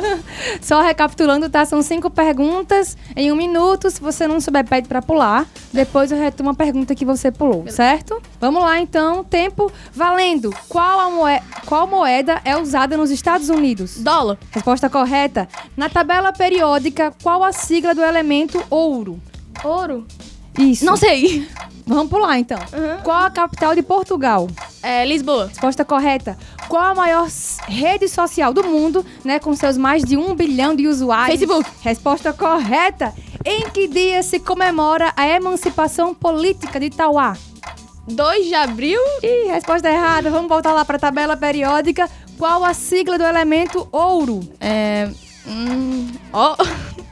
Só 0.60 0.80
recapitulando, 0.82 1.48
tá? 1.48 1.64
São 1.64 1.80
cinco 1.82 2.10
perguntas 2.10 2.96
em 3.16 3.32
um 3.32 3.36
minuto. 3.36 3.90
Se 3.90 4.00
você 4.00 4.26
não 4.28 4.40
souber, 4.40 4.64
pede 4.66 4.86
pra 4.88 5.00
pular. 5.00 5.46
Depois 5.72 6.12
eu 6.12 6.18
retomo 6.18 6.50
a 6.50 6.54
pergunta 6.54 6.94
que 6.94 7.04
você 7.04 7.30
pulou, 7.30 7.64
certo? 7.68 8.20
Vamos 8.40 8.62
lá, 8.62 8.78
então. 8.78 9.24
Tempo 9.24 9.70
valendo. 9.94 10.54
Qual, 10.68 11.10
moe- 11.12 11.40
Qual 11.66 11.86
moeda 11.86 12.40
é 12.44 12.56
usada 12.56 12.96
nos 12.96 13.10
Estados 13.10 13.48
Unidos? 13.48 13.98
Dólar. 13.98 14.38
Resposta 14.50 14.90
correta. 14.90 15.48
Na 15.76 15.88
tabela 15.88 16.32
periódica, 16.32 17.14
qual 17.22 17.42
a 17.42 17.52
sigla 17.52 17.94
do 17.94 18.02
elemento 18.02 18.62
ouro? 18.68 19.20
Ouro. 19.64 20.06
Isso. 20.58 20.84
Não 20.84 20.96
sei. 20.96 21.46
Vamos 21.86 22.08
pular, 22.08 22.38
então. 22.38 22.58
Qual 23.02 23.24
a 23.24 23.30
capital 23.30 23.74
de 23.74 23.82
Portugal? 23.82 24.48
É 24.82 25.04
Lisboa. 25.04 25.48
Resposta 25.48 25.84
correta. 25.84 26.38
Qual 26.68 26.82
a 26.82 26.94
maior 26.94 27.26
rede 27.66 28.08
social 28.08 28.52
do 28.52 28.62
mundo, 28.62 29.04
né, 29.24 29.40
com 29.40 29.54
seus 29.56 29.76
mais 29.76 30.04
de 30.04 30.16
um 30.16 30.34
bilhão 30.34 30.74
de 30.74 30.86
usuários? 30.86 31.38
Facebook. 31.38 31.68
Resposta 31.82 32.32
correta. 32.32 33.12
Em 33.44 33.68
que 33.70 33.88
dia 33.88 34.22
se 34.22 34.38
comemora 34.38 35.12
a 35.16 35.26
emancipação 35.26 36.14
política 36.14 36.78
de 36.78 36.90
Tauá? 36.90 37.36
2 38.06 38.46
de 38.46 38.54
abril. 38.54 39.00
Ih, 39.22 39.48
resposta 39.50 39.90
errada. 39.90 40.30
Vamos 40.30 40.48
voltar 40.48 40.72
lá 40.72 40.84
para 40.84 40.96
a 40.96 41.00
tabela 41.00 41.36
periódica. 41.36 42.08
Qual 42.38 42.64
a 42.64 42.72
sigla 42.72 43.18
do 43.18 43.24
elemento 43.24 43.88
ouro? 43.90 44.40
É. 44.60 45.10
Hum, 45.46 46.08
ó. 46.32 46.56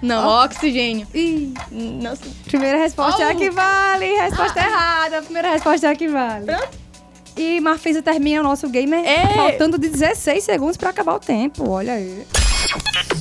Não, 0.00 0.44
oxigênio. 0.44 1.06
Ih, 1.14 1.52
Não 1.70 2.14
sei. 2.16 2.30
primeira 2.46 2.78
resposta 2.78 3.22
é 3.22 3.30
a 3.30 3.34
que 3.34 3.50
vale. 3.50 4.06
Resposta 4.06 4.60
errada. 4.60 5.22
Primeira 5.22 5.50
resposta 5.52 5.86
é 5.86 5.90
a 5.90 5.94
que 5.96 6.08
vale. 6.08 6.46
Pronto. 6.46 6.78
E 7.36 7.60
Marfisa 7.60 8.02
termina 8.02 8.40
o 8.40 8.42
nosso 8.44 8.68
gamer 8.68 9.04
É. 9.04 9.26
faltando 9.34 9.78
de 9.78 9.88
16 9.88 10.42
segundos 10.42 10.76
para 10.76 10.90
acabar 10.90 11.14
o 11.14 11.20
tempo. 11.20 11.68
Olha 11.70 11.92
aí. 11.94 12.24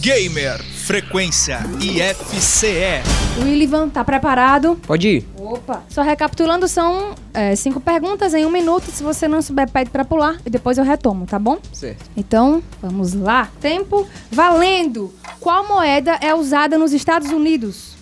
Gamer 0.02 0.60
Frequência 0.64 1.60
IFCE. 1.80 3.02
O 3.40 3.44
Willivan 3.44 3.90
tá 3.90 4.04
preparado? 4.04 4.80
Pode 4.88 5.08
ir. 5.08 5.28
Opa! 5.54 5.84
Só 5.90 6.02
recapitulando, 6.02 6.68
são 6.68 7.16
é, 7.34 7.56
cinco 7.56 7.80
perguntas 7.80 8.34
em 8.34 8.46
um 8.46 8.50
minuto. 8.50 8.86
Se 8.92 9.02
você 9.02 9.28
não 9.28 9.42
souber, 9.42 9.70
pede 9.72 9.90
pra 9.90 10.04
pular 10.04 10.38
e 10.46 10.50
depois 10.50 10.78
eu 10.78 10.84
retomo, 10.84 11.26
tá 11.26 11.40
bom? 11.40 11.58
Certo. 11.72 12.04
Então, 12.18 12.62
vamos 12.82 13.14
lá. 13.14 13.50
Tempo 13.62 14.08
valendo. 14.32 15.14
Qual 15.40 15.66
moeda 15.68 16.14
é 16.22 16.36
usada 16.36 16.78
nos 16.78 16.92
Estados 16.92 17.30
Unidos? 17.32 17.96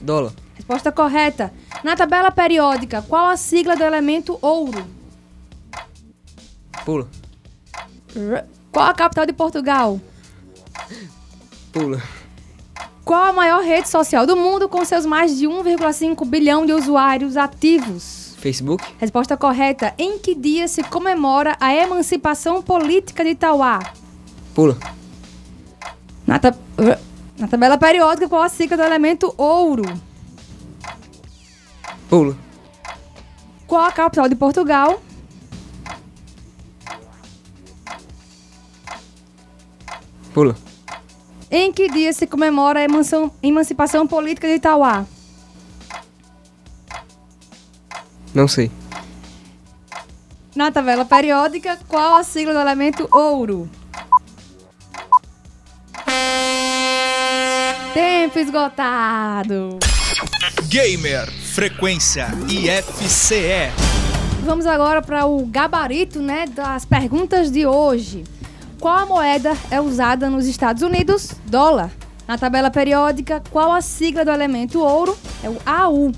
Dólar. 0.00 0.32
Resposta 0.54 0.92
correta. 0.92 1.52
Na 1.82 1.96
tabela 1.96 2.30
periódica, 2.30 3.00
qual 3.02 3.30
a 3.30 3.36
sigla 3.36 3.74
do 3.74 3.82
elemento 3.82 4.38
ouro? 4.42 4.86
Pula. 6.84 7.08
R- 8.14 8.44
Qual 8.70 8.84
a 8.86 8.94
capital 8.94 9.24
de 9.26 9.32
Portugal? 9.32 9.98
Pula. 11.72 12.02
Qual 13.04 13.22
a 13.24 13.32
maior 13.32 13.62
rede 13.64 13.88
social 13.88 14.26
do 14.26 14.36
mundo 14.36 14.68
com 14.68 14.84
seus 14.84 15.04
mais 15.04 15.36
de 15.36 15.46
1,5 15.46 16.24
bilhão 16.24 16.64
de 16.64 16.72
usuários 16.72 17.36
ativos? 17.36 18.34
Facebook. 18.38 18.84
Resposta 18.98 19.36
correta. 19.36 19.92
Em 19.98 20.18
que 20.18 20.34
dia 20.34 20.66
se 20.68 20.82
comemora 20.84 21.56
a 21.60 21.72
emancipação 21.74 22.62
política 22.62 23.24
de 23.24 23.34
Tauá? 23.34 23.80
Pula. 24.54 24.76
Na, 26.26 26.38
ta- 26.38 26.54
na 27.38 27.48
tabela 27.48 27.76
periódica, 27.76 28.28
qual 28.28 28.42
a 28.42 28.48
sigla 28.48 28.76
do 28.76 28.82
elemento 28.82 29.32
ouro? 29.36 29.84
Pula. 32.08 32.36
Qual 33.66 33.82
a 33.84 33.90
capital 33.92 34.28
de 34.28 34.34
Portugal? 34.36 35.00
Pula. 40.34 40.56
Em 41.54 41.70
que 41.70 41.86
dia 41.90 42.10
se 42.14 42.26
comemora 42.26 42.80
a 42.80 42.82
emanção- 42.82 43.30
emancipação 43.42 44.06
política 44.06 44.48
de 44.48 44.58
Tauá? 44.58 45.04
Não 48.34 48.48
sei. 48.48 48.70
Na 50.56 50.72
tabela 50.72 51.04
periódica, 51.04 51.78
qual 51.86 52.14
a 52.14 52.24
sigla 52.24 52.54
do 52.54 52.60
elemento 52.60 53.06
ouro? 53.12 53.68
Tempo 57.92 58.38
esgotado. 58.38 59.78
Gamer 60.68 61.30
Frequência 61.30 62.28
IFCE. 62.48 63.70
Vamos 64.42 64.64
agora 64.66 65.02
para 65.02 65.26
o 65.26 65.44
gabarito, 65.46 66.18
né, 66.20 66.46
das 66.46 66.86
perguntas 66.86 67.50
de 67.50 67.66
hoje. 67.66 68.24
Qual 68.82 68.98
a 68.98 69.06
moeda 69.06 69.56
é 69.70 69.80
usada 69.80 70.28
nos 70.28 70.44
Estados 70.44 70.82
Unidos? 70.82 71.36
Dólar. 71.46 71.88
Na 72.26 72.36
tabela 72.36 72.68
periódica, 72.68 73.40
qual 73.48 73.70
a 73.70 73.80
sigla 73.80 74.24
do 74.24 74.32
elemento 74.32 74.80
ouro? 74.80 75.16
É 75.40 75.48
o 75.48 75.56
AU. 75.64 76.10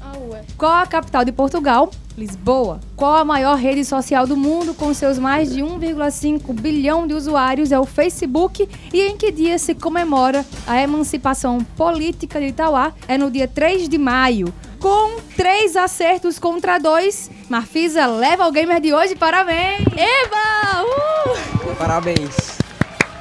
Qual 0.56 0.72
a 0.72 0.86
capital 0.86 1.26
de 1.26 1.30
Portugal? 1.30 1.90
Lisboa. 2.16 2.80
Qual 2.96 3.16
a 3.16 3.22
maior 3.22 3.58
rede 3.58 3.84
social 3.84 4.26
do 4.26 4.34
mundo 4.34 4.72
com 4.72 4.94
seus 4.94 5.18
mais 5.18 5.52
de 5.52 5.60
1,5 5.60 6.58
bilhão 6.58 7.06
de 7.06 7.12
usuários? 7.12 7.70
É 7.70 7.78
o 7.78 7.84
Facebook. 7.84 8.66
E 8.94 9.02
em 9.02 9.14
que 9.14 9.30
dia 9.30 9.58
se 9.58 9.74
comemora 9.74 10.42
a 10.66 10.80
emancipação 10.80 11.58
política 11.76 12.40
de 12.40 12.46
Itauá? 12.46 12.94
É 13.06 13.18
no 13.18 13.30
dia 13.30 13.46
3 13.46 13.90
de 13.90 13.98
maio. 13.98 14.54
Com 14.84 15.16
três 15.34 15.76
acertos 15.76 16.38
contra 16.38 16.76
dois, 16.76 17.30
Marfisa 17.48 18.04
leva 18.04 18.46
o 18.46 18.52
gamer 18.52 18.82
de 18.82 18.92
hoje. 18.92 19.16
Parabéns! 19.16 19.80
Eba! 19.96 20.82
Uh! 20.84 21.74
Parabéns. 21.78 22.58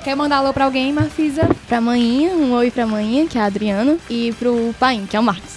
Quer 0.03 0.13
mandar 0.13 0.39
alô 0.39 0.51
pra 0.51 0.65
alguém, 0.65 0.91
Marfisa? 0.91 1.47
Pra 1.69 1.79
manhinha, 1.79 2.31
um 2.33 2.51
oi 2.51 2.69
pra 2.69 2.85
manhinha, 2.85 3.25
que 3.27 3.37
é 3.37 3.41
a 3.41 3.45
Adriana. 3.45 3.97
E 4.09 4.33
pro 4.33 4.75
pai, 4.77 5.01
que 5.09 5.15
é 5.15 5.19
o 5.21 5.23
Marcos. 5.23 5.53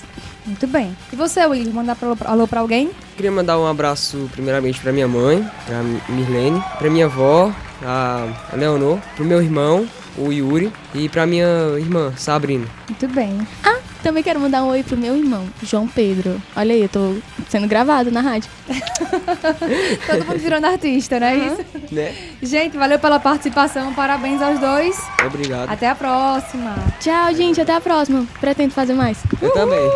Muito 0.47 0.69
bem. 0.69 0.97
E 1.13 1.17
você, 1.17 1.45
William, 1.45 1.73
mandar 1.73 1.97
pra- 1.97 2.15
alô 2.31 2.47
pra 2.47 2.61
alguém? 2.61 2.89
Queria 3.17 3.33
mandar 3.33 3.59
um 3.59 3.67
abraço 3.67 4.31
primeiramente 4.31 4.79
pra 4.79 4.93
minha 4.93 5.09
mãe, 5.09 5.45
pra 5.67 5.83
Mirlene, 6.09 6.63
pra 6.79 6.89
minha 6.89 7.07
avó, 7.07 7.53
a 7.85 8.29
a 8.53 8.55
Leonor, 8.55 9.01
pro 9.17 9.25
meu 9.25 9.43
irmão, 9.43 9.89
o 10.17 10.31
Yuri, 10.31 10.73
e 10.95 11.09
pra 11.09 11.27
minha 11.27 11.49
irmã, 11.77 12.13
Sabrina. 12.17 12.67
Muito 12.89 13.09
bem. 13.09 13.45
Ah, 13.65 13.75
também 14.07 14.23
quero 14.23 14.39
mandar 14.39 14.63
um 14.63 14.69
oi 14.69 14.85
pro 14.85 14.97
meu 14.97 15.17
irmão, 15.17 15.49
João 15.65 15.89
Pedro. 15.89 16.41
Olha 16.55 16.73
aí, 16.73 16.83
eu 16.83 16.89
tô 16.89 17.17
sendo 17.49 17.67
gravado 17.67 18.09
na 18.13 18.21
rádio. 18.21 18.49
Todo 20.07 20.25
mundo 20.25 20.39
virando 20.39 20.65
artista, 20.65 21.19
não 21.19 21.27
é 21.27 21.37
isso? 21.37 21.65
Né? 21.91 22.15
Gente, 22.41 22.77
valeu 22.77 23.01
pela 23.01 23.19
participação. 23.19 23.93
Parabéns 23.95 24.41
aos 24.41 24.61
dois. 24.61 24.97
Obrigado. 25.27 25.69
Até 25.69 25.89
a 25.89 25.95
próxima. 25.97 26.77
Tchau, 27.01 27.35
gente. 27.35 27.61
Até 27.61 27.75
a 27.75 27.81
próxima. 27.81 28.25
Pretendo 28.41 28.73
fazer 28.73 28.95
mais. 28.95 29.19
Eu 29.43 29.53
também. 29.53 29.91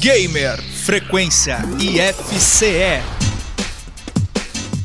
Gamer 0.00 0.60
Frequência 0.60 1.58
IFCE. 1.78 3.21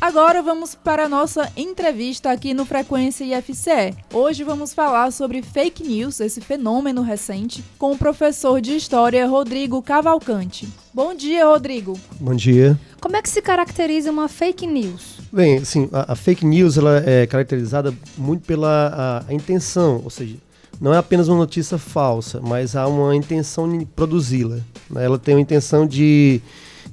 Agora 0.00 0.40
vamos 0.42 0.76
para 0.76 1.06
a 1.06 1.08
nossa 1.08 1.50
entrevista 1.56 2.30
aqui 2.30 2.54
no 2.54 2.64
Frequência 2.64 3.24
IFCE. 3.24 3.96
Hoje 4.12 4.44
vamos 4.44 4.72
falar 4.72 5.10
sobre 5.10 5.42
fake 5.42 5.82
news, 5.82 6.20
esse 6.20 6.40
fenômeno 6.40 7.02
recente, 7.02 7.64
com 7.76 7.90
o 7.92 7.98
professor 7.98 8.60
de 8.60 8.76
História 8.76 9.26
Rodrigo 9.26 9.82
Cavalcante. 9.82 10.68
Bom 10.94 11.16
dia, 11.16 11.44
Rodrigo. 11.44 11.98
Bom 12.20 12.32
dia. 12.32 12.78
Como 13.00 13.16
é 13.16 13.22
que 13.22 13.28
se 13.28 13.42
caracteriza 13.42 14.12
uma 14.12 14.28
fake 14.28 14.68
news? 14.68 15.18
Bem, 15.32 15.58
assim, 15.58 15.88
a, 15.92 16.12
a 16.12 16.14
fake 16.14 16.46
news 16.46 16.78
ela 16.78 17.02
é 17.04 17.26
caracterizada 17.26 17.92
muito 18.16 18.46
pela 18.46 19.24
a, 19.26 19.30
a 19.30 19.34
intenção, 19.34 20.00
ou 20.04 20.10
seja, 20.10 20.36
não 20.80 20.94
é 20.94 20.98
apenas 20.98 21.26
uma 21.26 21.38
notícia 21.38 21.76
falsa, 21.76 22.40
mas 22.40 22.76
há 22.76 22.86
uma 22.86 23.16
intenção 23.16 23.68
de 23.76 23.84
produzi-la. 23.84 24.58
né? 24.88 25.04
Ela 25.04 25.18
tem 25.18 25.34
uma 25.34 25.40
intenção 25.40 25.84
de, 25.84 26.40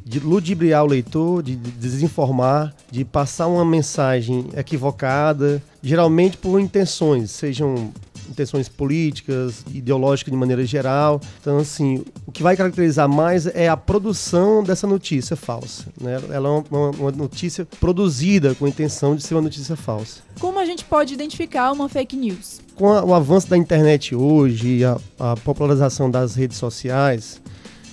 de 0.06 0.20
ludibriar 0.20 0.84
o 0.84 0.88
leitor, 0.88 1.42
de, 1.42 1.56
de 1.56 1.72
desinformar, 1.72 2.76
de 2.92 3.04
passar 3.04 3.48
uma 3.48 3.66
mensagem 3.66 4.46
equivocada, 4.56 5.62
geralmente 5.82 6.38
por 6.38 6.60
intenções, 6.60 7.32
sejam 7.32 7.92
intenções 8.30 8.68
políticas, 8.68 9.64
ideológicas 9.74 10.32
de 10.32 10.38
maneira 10.38 10.66
geral. 10.66 11.20
Então, 11.42 11.58
assim, 11.58 12.04
o 12.26 12.32
que 12.32 12.44
vai 12.44 12.56
caracterizar 12.56 13.08
mais 13.10 13.48
é 13.48 13.68
a 13.68 13.78
produção 13.78 14.64
dessa 14.64 14.88
notícia 14.88 15.36
falsa. 15.36 15.86
Né? 16.00 16.22
Ela 16.30 16.50
é 16.50 16.64
uma, 16.70 16.90
uma 16.92 17.12
notícia 17.12 17.66
produzida 17.80 18.56
com 18.56 18.66
a 18.66 18.70
intenção 18.70 19.16
de 19.16 19.24
ser 19.24 19.36
uma 19.36 19.42
notícia 19.42 19.76
falsa. 19.76 20.22
Como 20.40 20.60
a 20.60 20.66
gente 20.66 20.84
pode 20.86 21.14
identificar 21.14 21.72
uma 21.72 21.88
fake 21.90 22.16
news? 22.16 22.60
Com 22.76 22.92
a, 22.92 23.04
o 23.04 23.14
avanço 23.14 23.50
da 23.50 23.58
internet 23.58 24.16
hoje 24.16 24.78
e 24.78 24.86
a, 24.86 24.98
a 25.20 25.36
popularização 25.38 26.10
das 26.10 26.36
redes 26.36 26.58
sociais, 26.58 27.42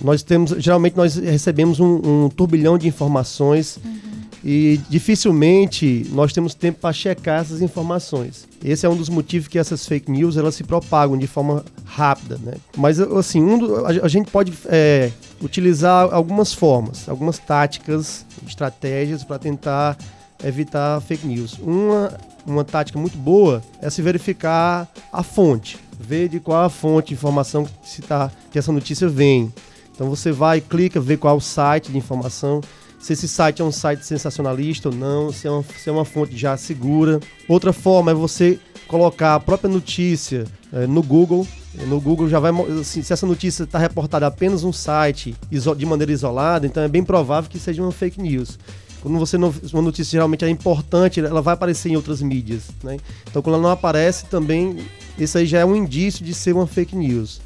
nós 0.01 0.23
temos, 0.23 0.51
geralmente 0.57 0.95
nós 0.97 1.15
recebemos 1.15 1.79
um, 1.79 2.25
um 2.25 2.29
turbilhão 2.29 2.77
de 2.77 2.87
informações 2.87 3.77
e 4.43 4.79
dificilmente 4.89 6.05
nós 6.11 6.33
temos 6.33 6.53
tempo 6.53 6.79
para 6.81 6.91
checar 6.91 7.41
essas 7.41 7.61
informações. 7.61 8.45
Esse 8.63 8.85
é 8.85 8.89
um 8.89 8.95
dos 8.95 9.07
motivos 9.09 9.47
que 9.47 9.57
essas 9.57 9.85
fake 9.85 10.11
news 10.11 10.35
elas 10.35 10.55
se 10.55 10.63
propagam 10.63 11.17
de 11.17 11.27
forma 11.27 11.63
rápida, 11.85 12.37
né? 12.43 12.53
Mas 12.75 12.99
assim, 12.99 13.41
um 13.41 13.57
do- 13.57 13.85
a, 13.85 13.89
a 13.89 14.07
gente 14.07 14.29
pode 14.31 14.51
é, 14.65 15.11
utilizar 15.41 16.13
algumas 16.13 16.53
formas, 16.53 17.07
algumas 17.07 17.39
táticas, 17.39 18.25
estratégias 18.45 19.23
para 19.23 19.39
tentar 19.39 19.97
evitar 20.43 20.99
fake 21.01 21.25
news. 21.25 21.57
Uma, 21.61 22.17
uma 22.45 22.65
tática 22.65 22.99
muito 22.99 23.17
boa 23.17 23.63
é 23.81 23.89
se 23.89 24.01
verificar 24.01 24.91
a 25.11 25.23
fonte, 25.23 25.77
ver 25.97 26.27
de 26.27 26.41
qual 26.41 26.65
a 26.65 26.69
fonte 26.69 27.09
de 27.09 27.13
informação 27.13 27.63
que, 27.63 27.71
se 27.89 28.01
tá, 28.01 28.29
que 28.51 28.59
essa 28.59 28.71
notícia 28.73 29.07
vem. 29.07 29.53
Então 30.03 30.13
você 30.13 30.33
vai, 30.33 30.59
clica, 30.59 30.99
vê 30.99 31.15
qual 31.15 31.33
é 31.33 31.37
o 31.37 31.39
site 31.39 31.89
de 31.89 31.97
informação, 31.97 32.59
se 32.99 33.13
esse 33.13 33.25
site 33.25 33.61
é 33.61 33.65
um 33.65 33.71
site 33.71 34.05
sensacionalista 34.05 34.89
ou 34.89 34.95
não, 34.95 35.31
se 35.31 35.47
é 35.47 35.49
uma, 35.49 35.63
se 35.63 35.89
é 35.89 35.93
uma 35.93 36.03
fonte 36.03 36.35
já 36.35 36.57
segura. 36.57 37.21
Outra 37.47 37.71
forma 37.71 38.11
é 38.11 38.13
você 38.13 38.59
colocar 38.85 39.35
a 39.35 39.39
própria 39.39 39.69
notícia 39.69 40.43
eh, 40.73 40.85
no 40.87 41.01
Google. 41.01 41.47
No 41.87 42.01
Google 42.01 42.27
já 42.27 42.37
vai, 42.37 42.51
assim, 42.81 43.01
se 43.01 43.13
essa 43.13 43.25
notícia 43.25 43.63
está 43.63 43.79
reportada 43.79 44.27
apenas 44.27 44.65
um 44.65 44.73
site 44.73 45.33
de 45.49 45.85
maneira 45.85 46.11
isolada, 46.11 46.67
então 46.67 46.83
é 46.83 46.89
bem 46.89 47.03
provável 47.03 47.49
que 47.49 47.57
seja 47.57 47.81
uma 47.81 47.91
fake 47.93 48.21
news. 48.21 48.59
Quando 49.01 49.17
você 49.17 49.37
não, 49.37 49.53
uma 49.71 49.81
notícia 49.81 50.11
geralmente 50.11 50.43
é 50.43 50.49
importante, 50.49 51.21
ela 51.21 51.41
vai 51.41 51.53
aparecer 51.53 51.89
em 51.89 51.95
outras 51.95 52.21
mídias, 52.21 52.63
né? 52.83 52.97
Então 53.29 53.41
quando 53.41 53.55
ela 53.55 53.63
não 53.63 53.71
aparece 53.71 54.25
também, 54.25 54.79
isso 55.17 55.37
aí 55.37 55.45
já 55.45 55.59
é 55.59 55.65
um 55.65 55.77
indício 55.77 56.25
de 56.25 56.33
ser 56.33 56.53
uma 56.53 56.67
fake 56.67 56.93
news. 56.93 57.39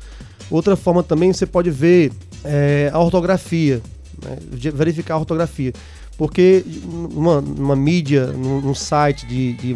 Outra 0.50 0.76
forma 0.76 1.04
também 1.04 1.34
você 1.34 1.46
pode 1.46 1.70
ver 1.70 2.12
é, 2.44 2.90
a 2.94 3.00
ortografia, 3.00 3.82
né? 4.24 4.38
Verificar 4.74 5.16
a 5.16 5.20
ortografia. 5.20 5.74
Porque 6.18 6.64
numa, 6.86 7.42
numa 7.42 7.76
mídia, 7.76 8.28
num, 8.28 8.60
num 8.62 8.74
site 8.74 9.26
de, 9.28 9.54
de, 9.54 9.74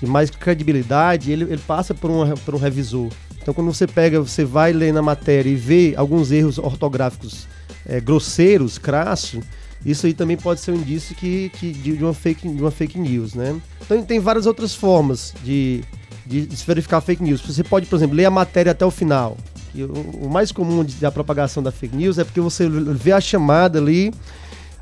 de 0.00 0.06
mais 0.06 0.30
credibilidade, 0.30 1.32
ele, 1.32 1.44
ele 1.44 1.62
passa 1.66 1.94
por 1.94 2.10
um, 2.10 2.34
por 2.36 2.54
um 2.54 2.58
revisor. 2.58 3.08
Então 3.40 3.54
quando 3.54 3.72
você 3.72 3.86
pega, 3.86 4.20
você 4.20 4.44
vai 4.44 4.72
ler 4.72 4.92
na 4.92 5.00
matéria 5.00 5.48
e 5.48 5.54
vê 5.54 5.94
alguns 5.96 6.30
erros 6.30 6.58
ortográficos 6.58 7.48
é, 7.86 7.98
grosseiros, 7.98 8.76
crassos, 8.76 9.42
isso 9.84 10.06
aí 10.06 10.12
também 10.12 10.36
pode 10.36 10.60
ser 10.60 10.72
um 10.72 10.76
indício 10.76 11.14
que, 11.14 11.50
que 11.50 11.72
de 11.72 12.02
uma 12.02 12.12
fake, 12.12 12.48
de 12.48 12.60
uma 12.60 12.70
fake 12.70 12.98
news, 12.98 13.34
né? 13.34 13.58
Então 13.80 14.02
tem 14.02 14.18
várias 14.18 14.44
outras 14.44 14.74
formas 14.74 15.32
de, 15.42 15.82
de, 16.28 16.46
verificar 16.66 17.00
fake 17.00 17.22
news. 17.22 17.40
Você 17.40 17.64
pode, 17.64 17.86
por 17.86 17.96
exemplo, 17.96 18.14
ler 18.14 18.26
a 18.26 18.30
matéria 18.30 18.72
até 18.72 18.84
o 18.84 18.90
final. 18.90 19.36
E 19.74 19.82
o, 19.82 20.28
mais 20.30 20.52
comum 20.52 20.84
da 21.00 21.10
propagação 21.10 21.62
da 21.62 21.72
fake 21.72 21.96
news 21.96 22.18
é 22.18 22.24
porque 22.24 22.40
você 22.40 22.68
vê 22.68 23.12
a 23.12 23.20
chamada 23.20 23.78
ali 23.78 24.12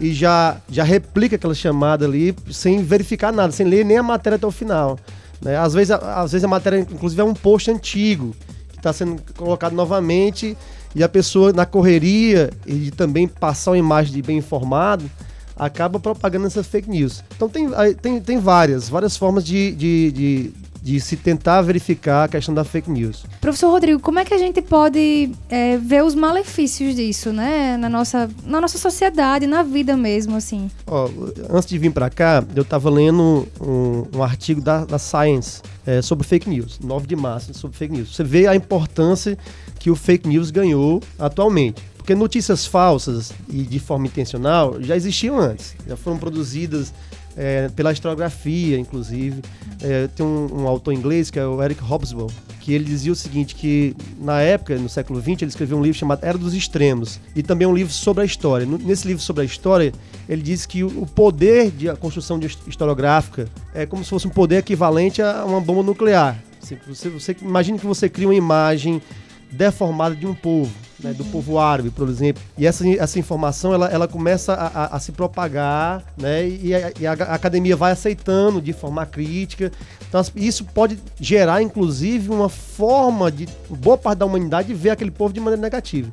e 0.00 0.12
já, 0.12 0.56
já 0.68 0.82
replica 0.82 1.36
aquela 1.36 1.54
chamada 1.54 2.04
ali 2.04 2.34
sem 2.50 2.82
verificar 2.82 3.32
nada, 3.32 3.52
sem 3.52 3.66
ler 3.66 3.84
nem 3.84 3.96
a 3.96 4.02
matéria 4.02 4.36
até 4.36 4.46
o 4.46 4.50
final. 4.50 4.98
Né? 5.40 5.56
Às, 5.56 5.74
vezes, 5.74 5.92
a, 5.92 6.22
às 6.22 6.32
vezes 6.32 6.44
a 6.44 6.48
matéria, 6.48 6.78
inclusive, 6.78 7.20
é 7.20 7.24
um 7.24 7.34
post 7.34 7.70
antigo 7.70 8.34
que 8.70 8.78
está 8.78 8.92
sendo 8.92 9.22
colocado 9.36 9.74
novamente 9.74 10.56
e 10.94 11.02
a 11.04 11.08
pessoa, 11.08 11.52
na 11.52 11.66
correria 11.66 12.50
e 12.66 12.90
também 12.90 13.28
passar 13.28 13.72
uma 13.72 13.78
imagem 13.78 14.14
de 14.14 14.22
bem 14.22 14.38
informado, 14.38 15.08
acaba 15.54 16.00
propagando 16.00 16.46
essas 16.46 16.66
fake 16.66 16.88
news. 16.88 17.22
Então 17.34 17.48
tem, 17.48 17.68
tem, 18.00 18.20
tem 18.20 18.38
várias, 18.38 18.88
várias 18.88 19.16
formas 19.16 19.44
de, 19.44 19.72
de, 19.72 20.12
de, 20.12 20.52
de 20.86 21.00
se 21.00 21.16
tentar 21.16 21.62
verificar 21.62 22.22
a 22.22 22.28
questão 22.28 22.54
da 22.54 22.62
fake 22.62 22.88
news. 22.88 23.24
Professor 23.40 23.72
Rodrigo, 23.72 23.98
como 23.98 24.20
é 24.20 24.24
que 24.24 24.32
a 24.32 24.38
gente 24.38 24.62
pode 24.62 25.32
é, 25.50 25.76
ver 25.78 26.04
os 26.04 26.14
malefícios 26.14 26.94
disso, 26.94 27.32
né? 27.32 27.76
Na 27.76 27.88
nossa, 27.88 28.30
na 28.44 28.60
nossa 28.60 28.78
sociedade, 28.78 29.48
na 29.48 29.64
vida 29.64 29.96
mesmo, 29.96 30.36
assim. 30.36 30.70
Ó, 30.86 31.10
antes 31.50 31.68
de 31.68 31.76
vir 31.76 31.90
para 31.90 32.08
cá, 32.08 32.44
eu 32.54 32.62
estava 32.62 32.88
lendo 32.88 33.48
um, 33.60 34.06
um 34.14 34.22
artigo 34.22 34.60
da, 34.60 34.84
da 34.84 34.96
Science 34.96 35.60
é, 35.84 36.00
sobre 36.00 36.24
fake 36.24 36.48
news, 36.48 36.78
9 36.78 37.04
de 37.04 37.16
março, 37.16 37.52
sobre 37.52 37.76
fake 37.76 37.92
news. 37.92 38.14
Você 38.14 38.22
vê 38.22 38.46
a 38.46 38.54
importância 38.54 39.36
que 39.80 39.90
o 39.90 39.96
fake 39.96 40.28
news 40.28 40.52
ganhou 40.52 41.02
atualmente. 41.18 41.82
Porque 41.96 42.14
notícias 42.14 42.64
falsas 42.64 43.32
e 43.48 43.64
de 43.64 43.80
forma 43.80 44.06
intencional 44.06 44.80
já 44.80 44.94
existiam 44.94 45.40
antes, 45.40 45.74
já 45.88 45.96
foram 45.96 46.16
produzidas 46.16 46.94
é, 47.36 47.68
pela 47.68 47.92
historiografia, 47.92 48.78
inclusive. 48.78 49.42
É, 49.82 50.08
tem 50.08 50.24
um, 50.24 50.62
um 50.62 50.66
autor 50.68 50.92
inglês 50.94 51.30
que 51.30 51.38
é 51.38 51.46
o 51.46 51.62
Eric 51.62 51.82
Hobsbawm, 51.82 52.28
que 52.60 52.72
ele 52.72 52.84
dizia 52.84 53.12
o 53.12 53.14
seguinte, 53.14 53.54
que 53.54 53.94
na 54.18 54.40
época, 54.40 54.76
no 54.76 54.88
século 54.88 55.20
XX, 55.20 55.42
ele 55.42 55.44
escreveu 55.50 55.78
um 55.78 55.82
livro 55.82 55.96
chamado 55.98 56.24
Era 56.24 56.36
dos 56.36 56.54
Extremos, 56.54 57.20
e 57.34 57.42
também 57.42 57.66
um 57.66 57.74
livro 57.74 57.92
sobre 57.92 58.22
a 58.22 58.26
história. 58.26 58.66
Nesse 58.66 59.06
livro 59.06 59.22
sobre 59.22 59.42
a 59.42 59.44
história, 59.44 59.92
ele 60.28 60.42
diz 60.42 60.66
que 60.66 60.82
o 60.82 61.06
poder 61.06 61.70
de 61.70 61.88
a 61.88 61.94
construção 61.96 62.38
de 62.38 62.46
his- 62.46 62.58
historiográfica 62.66 63.48
é 63.74 63.86
como 63.86 64.02
se 64.02 64.10
fosse 64.10 64.26
um 64.26 64.30
poder 64.30 64.56
equivalente 64.58 65.22
a 65.22 65.44
uma 65.44 65.60
bomba 65.60 65.82
nuclear. 65.82 66.36
Assim, 66.62 66.76
Você, 66.88 67.08
você 67.08 67.34
que 67.34 67.86
você 67.86 68.08
cria 68.08 68.26
uma 68.26 68.34
imagem 68.34 69.00
deformada 69.50 70.14
de 70.14 70.26
um 70.26 70.34
povo, 70.34 70.70
né, 71.02 71.12
do 71.12 71.24
povo 71.26 71.58
árabe, 71.58 71.90
por 71.90 72.08
exemplo. 72.08 72.42
E 72.58 72.66
essa, 72.66 72.86
essa 72.88 73.18
informação 73.18 73.72
ela, 73.72 73.86
ela 73.88 74.08
começa 74.08 74.52
a, 74.54 74.66
a- 74.66 74.96
a 74.96 75.00
se 75.00 75.12
propagar, 75.12 76.02
né, 76.16 76.46
e 76.48 76.74
a, 76.74 76.92
e 77.00 77.06
a 77.06 77.12
academia 77.12 77.76
vai 77.76 77.92
aceitando 77.92 78.60
de 78.60 78.72
forma 78.72 79.04
crítica. 79.06 79.70
Então, 80.08 80.22
isso 80.34 80.64
pode 80.64 80.98
gerar, 81.20 81.62
inclusive, 81.62 82.28
uma 82.30 82.48
forma 82.48 83.30
de 83.30 83.46
boa 83.70 83.96
parte 83.98 84.18
da 84.18 84.26
humanidade 84.26 84.68
de 84.68 84.74
ver 84.74 84.90
aquele 84.90 85.10
povo 85.10 85.32
de 85.32 85.40
maneira 85.40 85.60
negativa. 85.62 86.10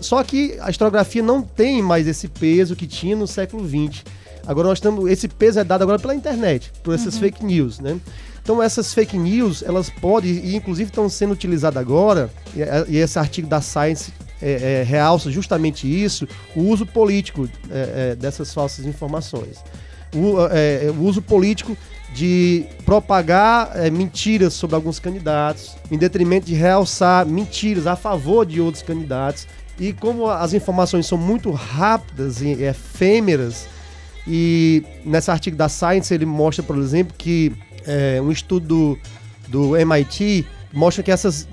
Só 0.00 0.22
que 0.24 0.56
a 0.62 0.70
historiografia 0.70 1.22
não 1.22 1.42
tem 1.42 1.82
mais 1.82 2.06
esse 2.06 2.26
peso 2.26 2.74
que 2.74 2.86
tinha 2.86 3.14
no 3.14 3.26
século 3.26 3.68
XX. 3.68 4.02
Agora 4.46 4.68
nós 4.68 4.78
estamos. 4.78 5.10
Esse 5.10 5.28
peso 5.28 5.60
é 5.60 5.64
dado 5.64 5.82
agora 5.82 5.98
pela 5.98 6.14
internet, 6.14 6.72
por 6.82 6.94
essas 6.94 7.14
Uhum. 7.14 7.20
fake 7.20 7.44
news, 7.44 7.78
né? 7.78 8.00
Então 8.50 8.60
essas 8.60 8.92
fake 8.92 9.16
news, 9.16 9.62
elas 9.62 9.88
podem, 9.88 10.32
e 10.32 10.56
inclusive 10.56 10.90
estão 10.90 11.08
sendo 11.08 11.34
utilizadas 11.34 11.80
agora, 11.80 12.28
e, 12.52 12.96
e 12.96 12.98
esse 12.98 13.16
artigo 13.16 13.46
da 13.46 13.60
Science 13.60 14.12
é, 14.42 14.80
é, 14.80 14.82
realça 14.82 15.30
justamente 15.30 15.86
isso, 15.86 16.26
o 16.56 16.62
uso 16.62 16.84
político 16.84 17.48
é, 17.70 18.16
dessas 18.16 18.52
falsas 18.52 18.84
informações. 18.86 19.62
O, 20.12 20.34
o 20.98 21.04
uso 21.04 21.22
político 21.22 21.76
de 22.12 22.66
propagar 22.84 23.70
mentiras 23.92 24.52
sobre 24.52 24.74
alguns 24.74 24.98
candidatos, 24.98 25.76
em 25.88 25.96
detrimento 25.96 26.46
de 26.46 26.54
realçar 26.54 27.24
mentiras 27.24 27.86
a 27.86 27.94
favor 27.94 28.44
de 28.44 28.60
outros 28.60 28.82
candidatos. 28.82 29.46
E 29.78 29.92
como 29.92 30.28
as 30.28 30.52
informações 30.52 31.06
são 31.06 31.16
muito 31.16 31.52
rápidas 31.52 32.42
e 32.42 32.64
efêmeras, 32.64 33.68
e 34.26 34.84
nesse 35.04 35.30
artigo 35.30 35.56
da 35.56 35.68
Science 35.68 36.12
ele 36.12 36.26
mostra, 36.26 36.64
por 36.64 36.76
exemplo, 36.76 37.14
que 37.16 37.52
é, 38.16 38.20
um 38.22 38.30
estudo 38.30 38.66
do, 39.48 39.68
do 39.70 39.76
MIT 39.76 40.46
mostra 40.72 41.02
que 41.02 41.10
essas, 41.10 41.48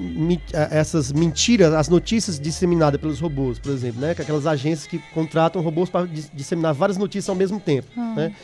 essas 0.54 1.12
mentiras, 1.12 1.74
as 1.74 1.90
notícias 1.90 2.40
disseminadas 2.40 3.02
pelos 3.02 3.20
robôs, 3.20 3.58
por 3.58 3.72
exemplo, 3.72 4.00
né? 4.00 4.14
Que 4.14 4.22
aquelas 4.22 4.46
agências 4.46 4.86
que 4.88 5.00
contratam 5.14 5.62
robôs 5.62 5.90
para 5.90 6.06
dis- 6.06 6.30
disseminar 6.34 6.74
várias 6.74 6.98
notícias 6.98 7.28
ao 7.30 7.36
mesmo 7.36 7.60
tempo, 7.60 7.88
Ah. 7.98 8.14
né? 8.16 8.36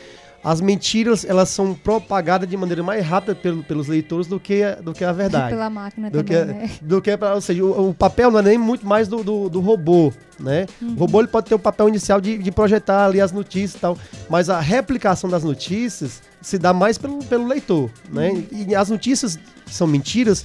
As 0.44 0.60
mentiras, 0.60 1.24
elas 1.24 1.48
são 1.48 1.72
propagadas 1.72 2.46
de 2.46 2.54
maneira 2.54 2.82
mais 2.82 3.02
rápida 3.04 3.34
pelo- 3.34 3.62
pelos 3.62 3.88
leitores 3.88 4.26
do 4.26 4.38
que, 4.38 4.62
a- 4.62 4.74
do 4.74 4.92
que 4.92 5.02
a 5.02 5.10
verdade. 5.10 5.48
Pela 5.50 5.70
máquina 5.70 6.10
do 6.10 6.22
também, 6.22 6.46
que, 6.46 6.52
né? 6.52 6.70
do 6.82 7.00
que 7.00 7.10
ou 7.14 7.40
seja, 7.40 7.64
o, 7.64 7.88
o 7.88 7.94
papel 7.94 8.30
não 8.30 8.40
é 8.40 8.42
nem 8.42 8.58
muito 8.58 8.86
mais 8.86 9.08
do, 9.08 9.24
do, 9.24 9.48
do 9.48 9.60
robô, 9.60 10.12
né? 10.38 10.66
Uhum. 10.82 10.90
O 10.92 10.94
robô 10.96 11.20
ele 11.20 11.28
pode 11.28 11.46
ter 11.48 11.54
o 11.54 11.58
papel 11.58 11.88
inicial 11.88 12.20
de, 12.20 12.36
de 12.36 12.52
projetar 12.52 13.06
ali 13.06 13.22
as 13.22 13.32
notícias 13.32 13.74
e 13.74 13.78
tal, 13.78 13.96
mas 14.28 14.50
a 14.50 14.60
replicação 14.60 15.30
das 15.30 15.42
notícias 15.42 16.20
se 16.42 16.58
dá 16.58 16.74
mais 16.74 16.98
pelo, 16.98 17.24
pelo 17.24 17.46
leitor, 17.46 17.88
né? 18.12 18.28
Uhum. 18.30 18.46
E 18.68 18.74
as 18.74 18.90
notícias 18.90 19.36
que 19.64 19.74
são 19.74 19.86
mentiras, 19.86 20.44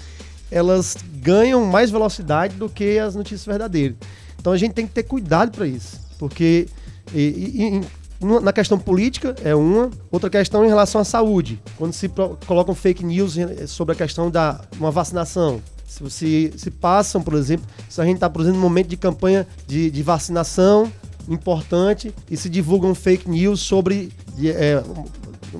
elas 0.50 0.96
ganham 1.22 1.66
mais 1.66 1.92
velocidade 1.92 2.56
do 2.56 2.70
que 2.70 2.98
as 2.98 3.16
notícias 3.16 3.46
verdadeiras. 3.46 3.98
Então 4.40 4.54
a 4.54 4.58
gente 4.58 4.72
tem 4.72 4.88
que 4.88 4.94
ter 4.94 5.04
cuidado 5.04 5.52
para 5.52 5.68
isso, 5.68 6.00
porque 6.18 6.68
e- 7.14 7.82
e- 7.84 7.99
na 8.20 8.52
questão 8.52 8.78
política 8.78 9.36
é 9.44 9.56
uma, 9.56 9.90
outra 10.12 10.30
questão 10.30 10.66
em 10.66 10.68
relação 10.68 11.00
à 11.00 11.04
saúde, 11.04 11.60
quando 11.78 11.94
se 11.94 12.10
colocam 12.46 12.76
fake 12.76 13.04
news 13.06 13.38
em- 13.38 13.66
sobre 13.66 13.94
a 13.94 13.96
questão 13.96 14.30
da 14.30 14.60
uma 14.80 14.92
vacinação. 14.92 15.62
Se, 15.88 16.04
você, 16.04 16.52
se 16.56 16.70
passam, 16.70 17.22
por 17.22 17.34
exemplo, 17.34 17.66
se 17.90 18.00
a 18.00 18.06
gente 18.06 18.16
está, 18.16 18.30
por 18.30 18.42
exemplo, 18.42 18.58
num 18.60 18.64
momento 18.64 18.88
de 18.88 18.98
campanha 18.98 19.48
de, 19.66 19.90
de 19.90 20.04
vacinação 20.04 20.92
importante 21.28 22.14
e 22.30 22.36
se 22.38 22.50
divulgam 22.50 22.94
fake 22.94 23.30
news 23.30 23.60
sobre 23.62 24.12
é, 24.44 24.84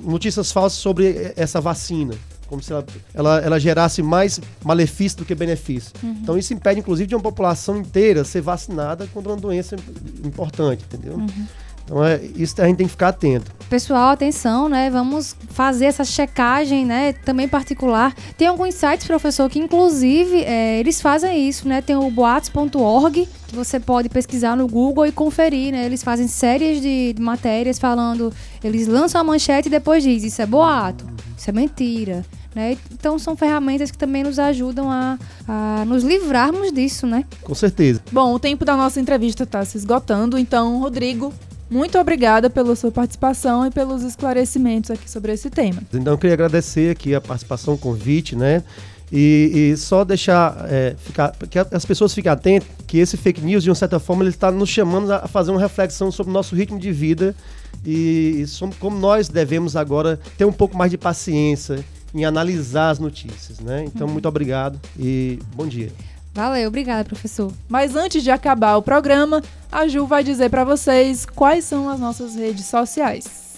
notícias 0.04 0.52
falsas 0.52 0.80
sobre 0.80 1.34
essa 1.36 1.60
vacina. 1.62 2.14
como 2.48 2.62
se 2.62 2.72
ela, 2.74 2.86
ela, 3.14 3.40
ela 3.40 3.60
gerasse 3.60 4.02
mais 4.02 4.40
malefício 4.64 5.20
do 5.20 5.26
que 5.26 5.34
benefício. 5.36 5.92
Uhum. 6.04 6.18
Então 6.22 6.38
isso 6.38 6.54
impede, 6.54 6.80
inclusive, 6.80 7.08
de 7.08 7.16
uma 7.16 7.22
população 7.22 7.78
inteira 7.78 8.24
ser 8.24 8.42
vacinada 8.42 9.08
contra 9.14 9.32
uma 9.32 9.38
doença 9.38 9.76
importante, 10.24 10.84
entendeu? 10.92 11.14
Uhum. 11.18 11.48
Então 11.90 12.06
é, 12.06 12.22
isso 12.36 12.62
a 12.62 12.68
gente 12.68 12.78
tem 12.78 12.86
que 12.86 12.92
ficar 12.92 13.08
atento. 13.08 13.52
Pessoal, 13.68 14.10
atenção, 14.10 14.70
né? 14.70 14.92
Vamos 14.92 15.36
fazer 15.50 15.86
essa 15.86 16.04
checagem, 16.04 16.86
né? 16.86 17.14
Também 17.14 17.48
particular. 17.48 18.16
Tem 18.38 18.48
alguns 18.48 18.76
sites, 18.76 19.08
professor, 19.08 19.50
que 19.50 19.58
inclusive 19.58 20.44
é, 20.44 20.80
eles 20.80 21.02
fazem 21.02 21.50
isso, 21.50 21.68
né? 21.68 21.82
Tem 21.82 21.96
o 21.96 22.10
boatos.org, 22.12 23.28
que 23.48 23.56
você 23.56 23.80
pode 23.80 24.08
pesquisar 24.08 24.56
no 24.56 24.68
Google 24.68 25.08
e 25.08 25.12
conferir, 25.12 25.72
né? 25.72 25.84
Eles 25.86 26.04
fazem 26.04 26.28
séries 26.28 26.80
de, 26.80 27.14
de 27.14 27.22
matérias 27.22 27.80
falando, 27.80 28.32
eles 28.64 28.88
lançam 28.88 29.20
a 29.20 29.24
manchete 29.24 29.68
e 29.68 29.72
depois 29.72 30.04
diz 30.04 30.24
isso 30.24 30.42
é 30.44 30.46
boato, 30.46 31.08
isso 31.36 31.50
é 31.50 31.54
mentira. 31.54 32.24
Né? 32.54 32.76
Então 32.92 33.20
são 33.20 33.38
ferramentas 33.38 33.92
que 33.92 33.98
também 33.98 34.24
nos 34.24 34.40
ajudam 34.40 34.90
a, 34.90 35.20
a 35.48 35.86
nos 35.86 36.04
livrarmos 36.04 36.72
disso, 36.72 37.06
né? 37.06 37.24
Com 37.44 37.54
certeza. 37.54 38.02
Bom, 38.12 38.34
o 38.34 38.40
tempo 38.40 38.66
da 38.66 38.76
nossa 38.76 39.00
entrevista 39.00 39.44
está 39.44 39.64
se 39.64 39.78
esgotando, 39.78 40.36
então, 40.36 40.80
Rodrigo, 40.80 41.32
muito 41.70 41.98
obrigada 42.00 42.50
pela 42.50 42.76
sua 42.76 42.92
participação 42.92 43.66
e 43.66 43.72
pelos 43.72 44.04
esclarecimentos 44.04 44.90
aqui 44.92 45.10
sobre 45.10 45.32
esse 45.34 45.50
tema. 45.50 45.82
Então 45.94 46.14
eu 46.14 46.18
queria 46.18 46.34
agradecer 46.34 46.92
aqui 46.92 47.14
a 47.14 47.22
participação, 47.22 47.76
o 47.76 47.78
convite, 47.78 48.36
né? 48.36 48.64
E, 49.12 49.72
e 49.74 49.78
só 49.78 50.04
deixar 50.04 50.66
é, 50.70 50.96
ficar, 50.98 51.32
que 51.50 51.58
as 51.58 51.84
pessoas 51.84 52.14
fiquem 52.14 52.32
atentas 52.32 52.68
que 52.86 53.00
esse 53.00 53.18
fake 53.18 53.42
news, 53.42 53.64
de 53.64 53.70
uma 53.70 53.76
certa 53.76 54.00
forma, 54.00 54.22
ele 54.24 54.30
está 54.30 54.52
nos 54.52 54.70
chamando 54.70 55.12
a 55.12 55.28
fazer 55.28 55.50
uma 55.50 55.60
reflexão 55.60 56.12
sobre 56.12 56.30
o 56.30 56.34
nosso 56.34 56.56
ritmo 56.56 56.80
de 56.80 56.92
vida 56.92 57.36
e, 57.84 58.42
e 58.42 58.48
sobre 58.48 58.76
como 58.78 59.00
nós 59.00 59.28
devemos 59.28 59.76
agora 59.76 60.20
ter 60.38 60.46
um 60.46 60.52
pouco 60.52 60.78
mais 60.78 60.92
de 60.92 60.98
paciência 60.98 61.84
em 62.14 62.24
analisar 62.24 62.92
as 62.92 63.00
notícias, 63.00 63.60
né? 63.60 63.84
Então, 63.86 64.06
Uhum. 64.06 64.14
muito 64.14 64.28
obrigado 64.28 64.80
e 64.98 65.40
bom 65.56 65.66
dia. 65.68 65.92
Valeu, 66.34 66.68
obrigada, 66.68 67.04
professor. 67.04 67.52
Mas 67.68 67.96
antes 67.96 68.24
de 68.24 68.32
acabar 68.32 68.76
o 68.78 68.82
programa, 68.82 69.42
a 69.72 69.88
Ju 69.88 70.06
vai 70.06 70.24
dizer 70.24 70.50
para 70.50 70.64
vocês 70.64 71.26
quais 71.26 71.66
são 71.66 71.90
as 71.90 72.00
nossas 72.00 72.36
redes 72.36 72.66
sociais. 72.66 73.50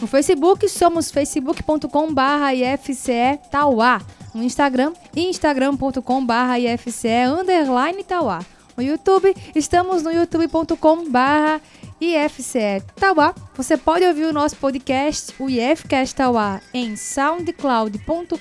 No 0.00 0.06
Facebook, 0.06 0.68
somos 0.68 1.10
facebook.com.br 1.10 2.20
IFCE 2.54 3.38
Tauá. 3.50 4.02
No 4.34 4.42
Instagram, 4.42 4.92
instagram.com.br 5.14 6.58
IFCE 6.60 7.26
underline 7.26 8.04
Tauá. 8.04 8.40
No 8.76 8.82
YouTube, 8.82 9.34
estamos 9.54 10.02
no 10.02 10.12
youtube.com.br 10.12 11.62
IFCE 11.98 12.82
Tauá. 12.94 13.34
Você 13.56 13.78
pode 13.78 14.04
ouvir 14.04 14.24
o 14.26 14.32
nosso 14.34 14.56
podcast, 14.56 15.34
o 15.38 15.48
IFCast 15.48 16.14
Tauá, 16.14 16.60
em 16.74 16.94
soundcloud.com.br 16.94 18.38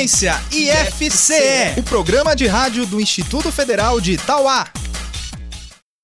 Frequência 0.05 0.39
IFCE, 0.53 1.79
o 1.79 1.83
programa 1.83 2.37
de 2.37 2.47
rádio 2.47 2.85
do 2.85 3.01
Instituto 3.01 3.51
Federal 3.51 4.03
de 4.03 4.13
Itauá. 4.13 4.67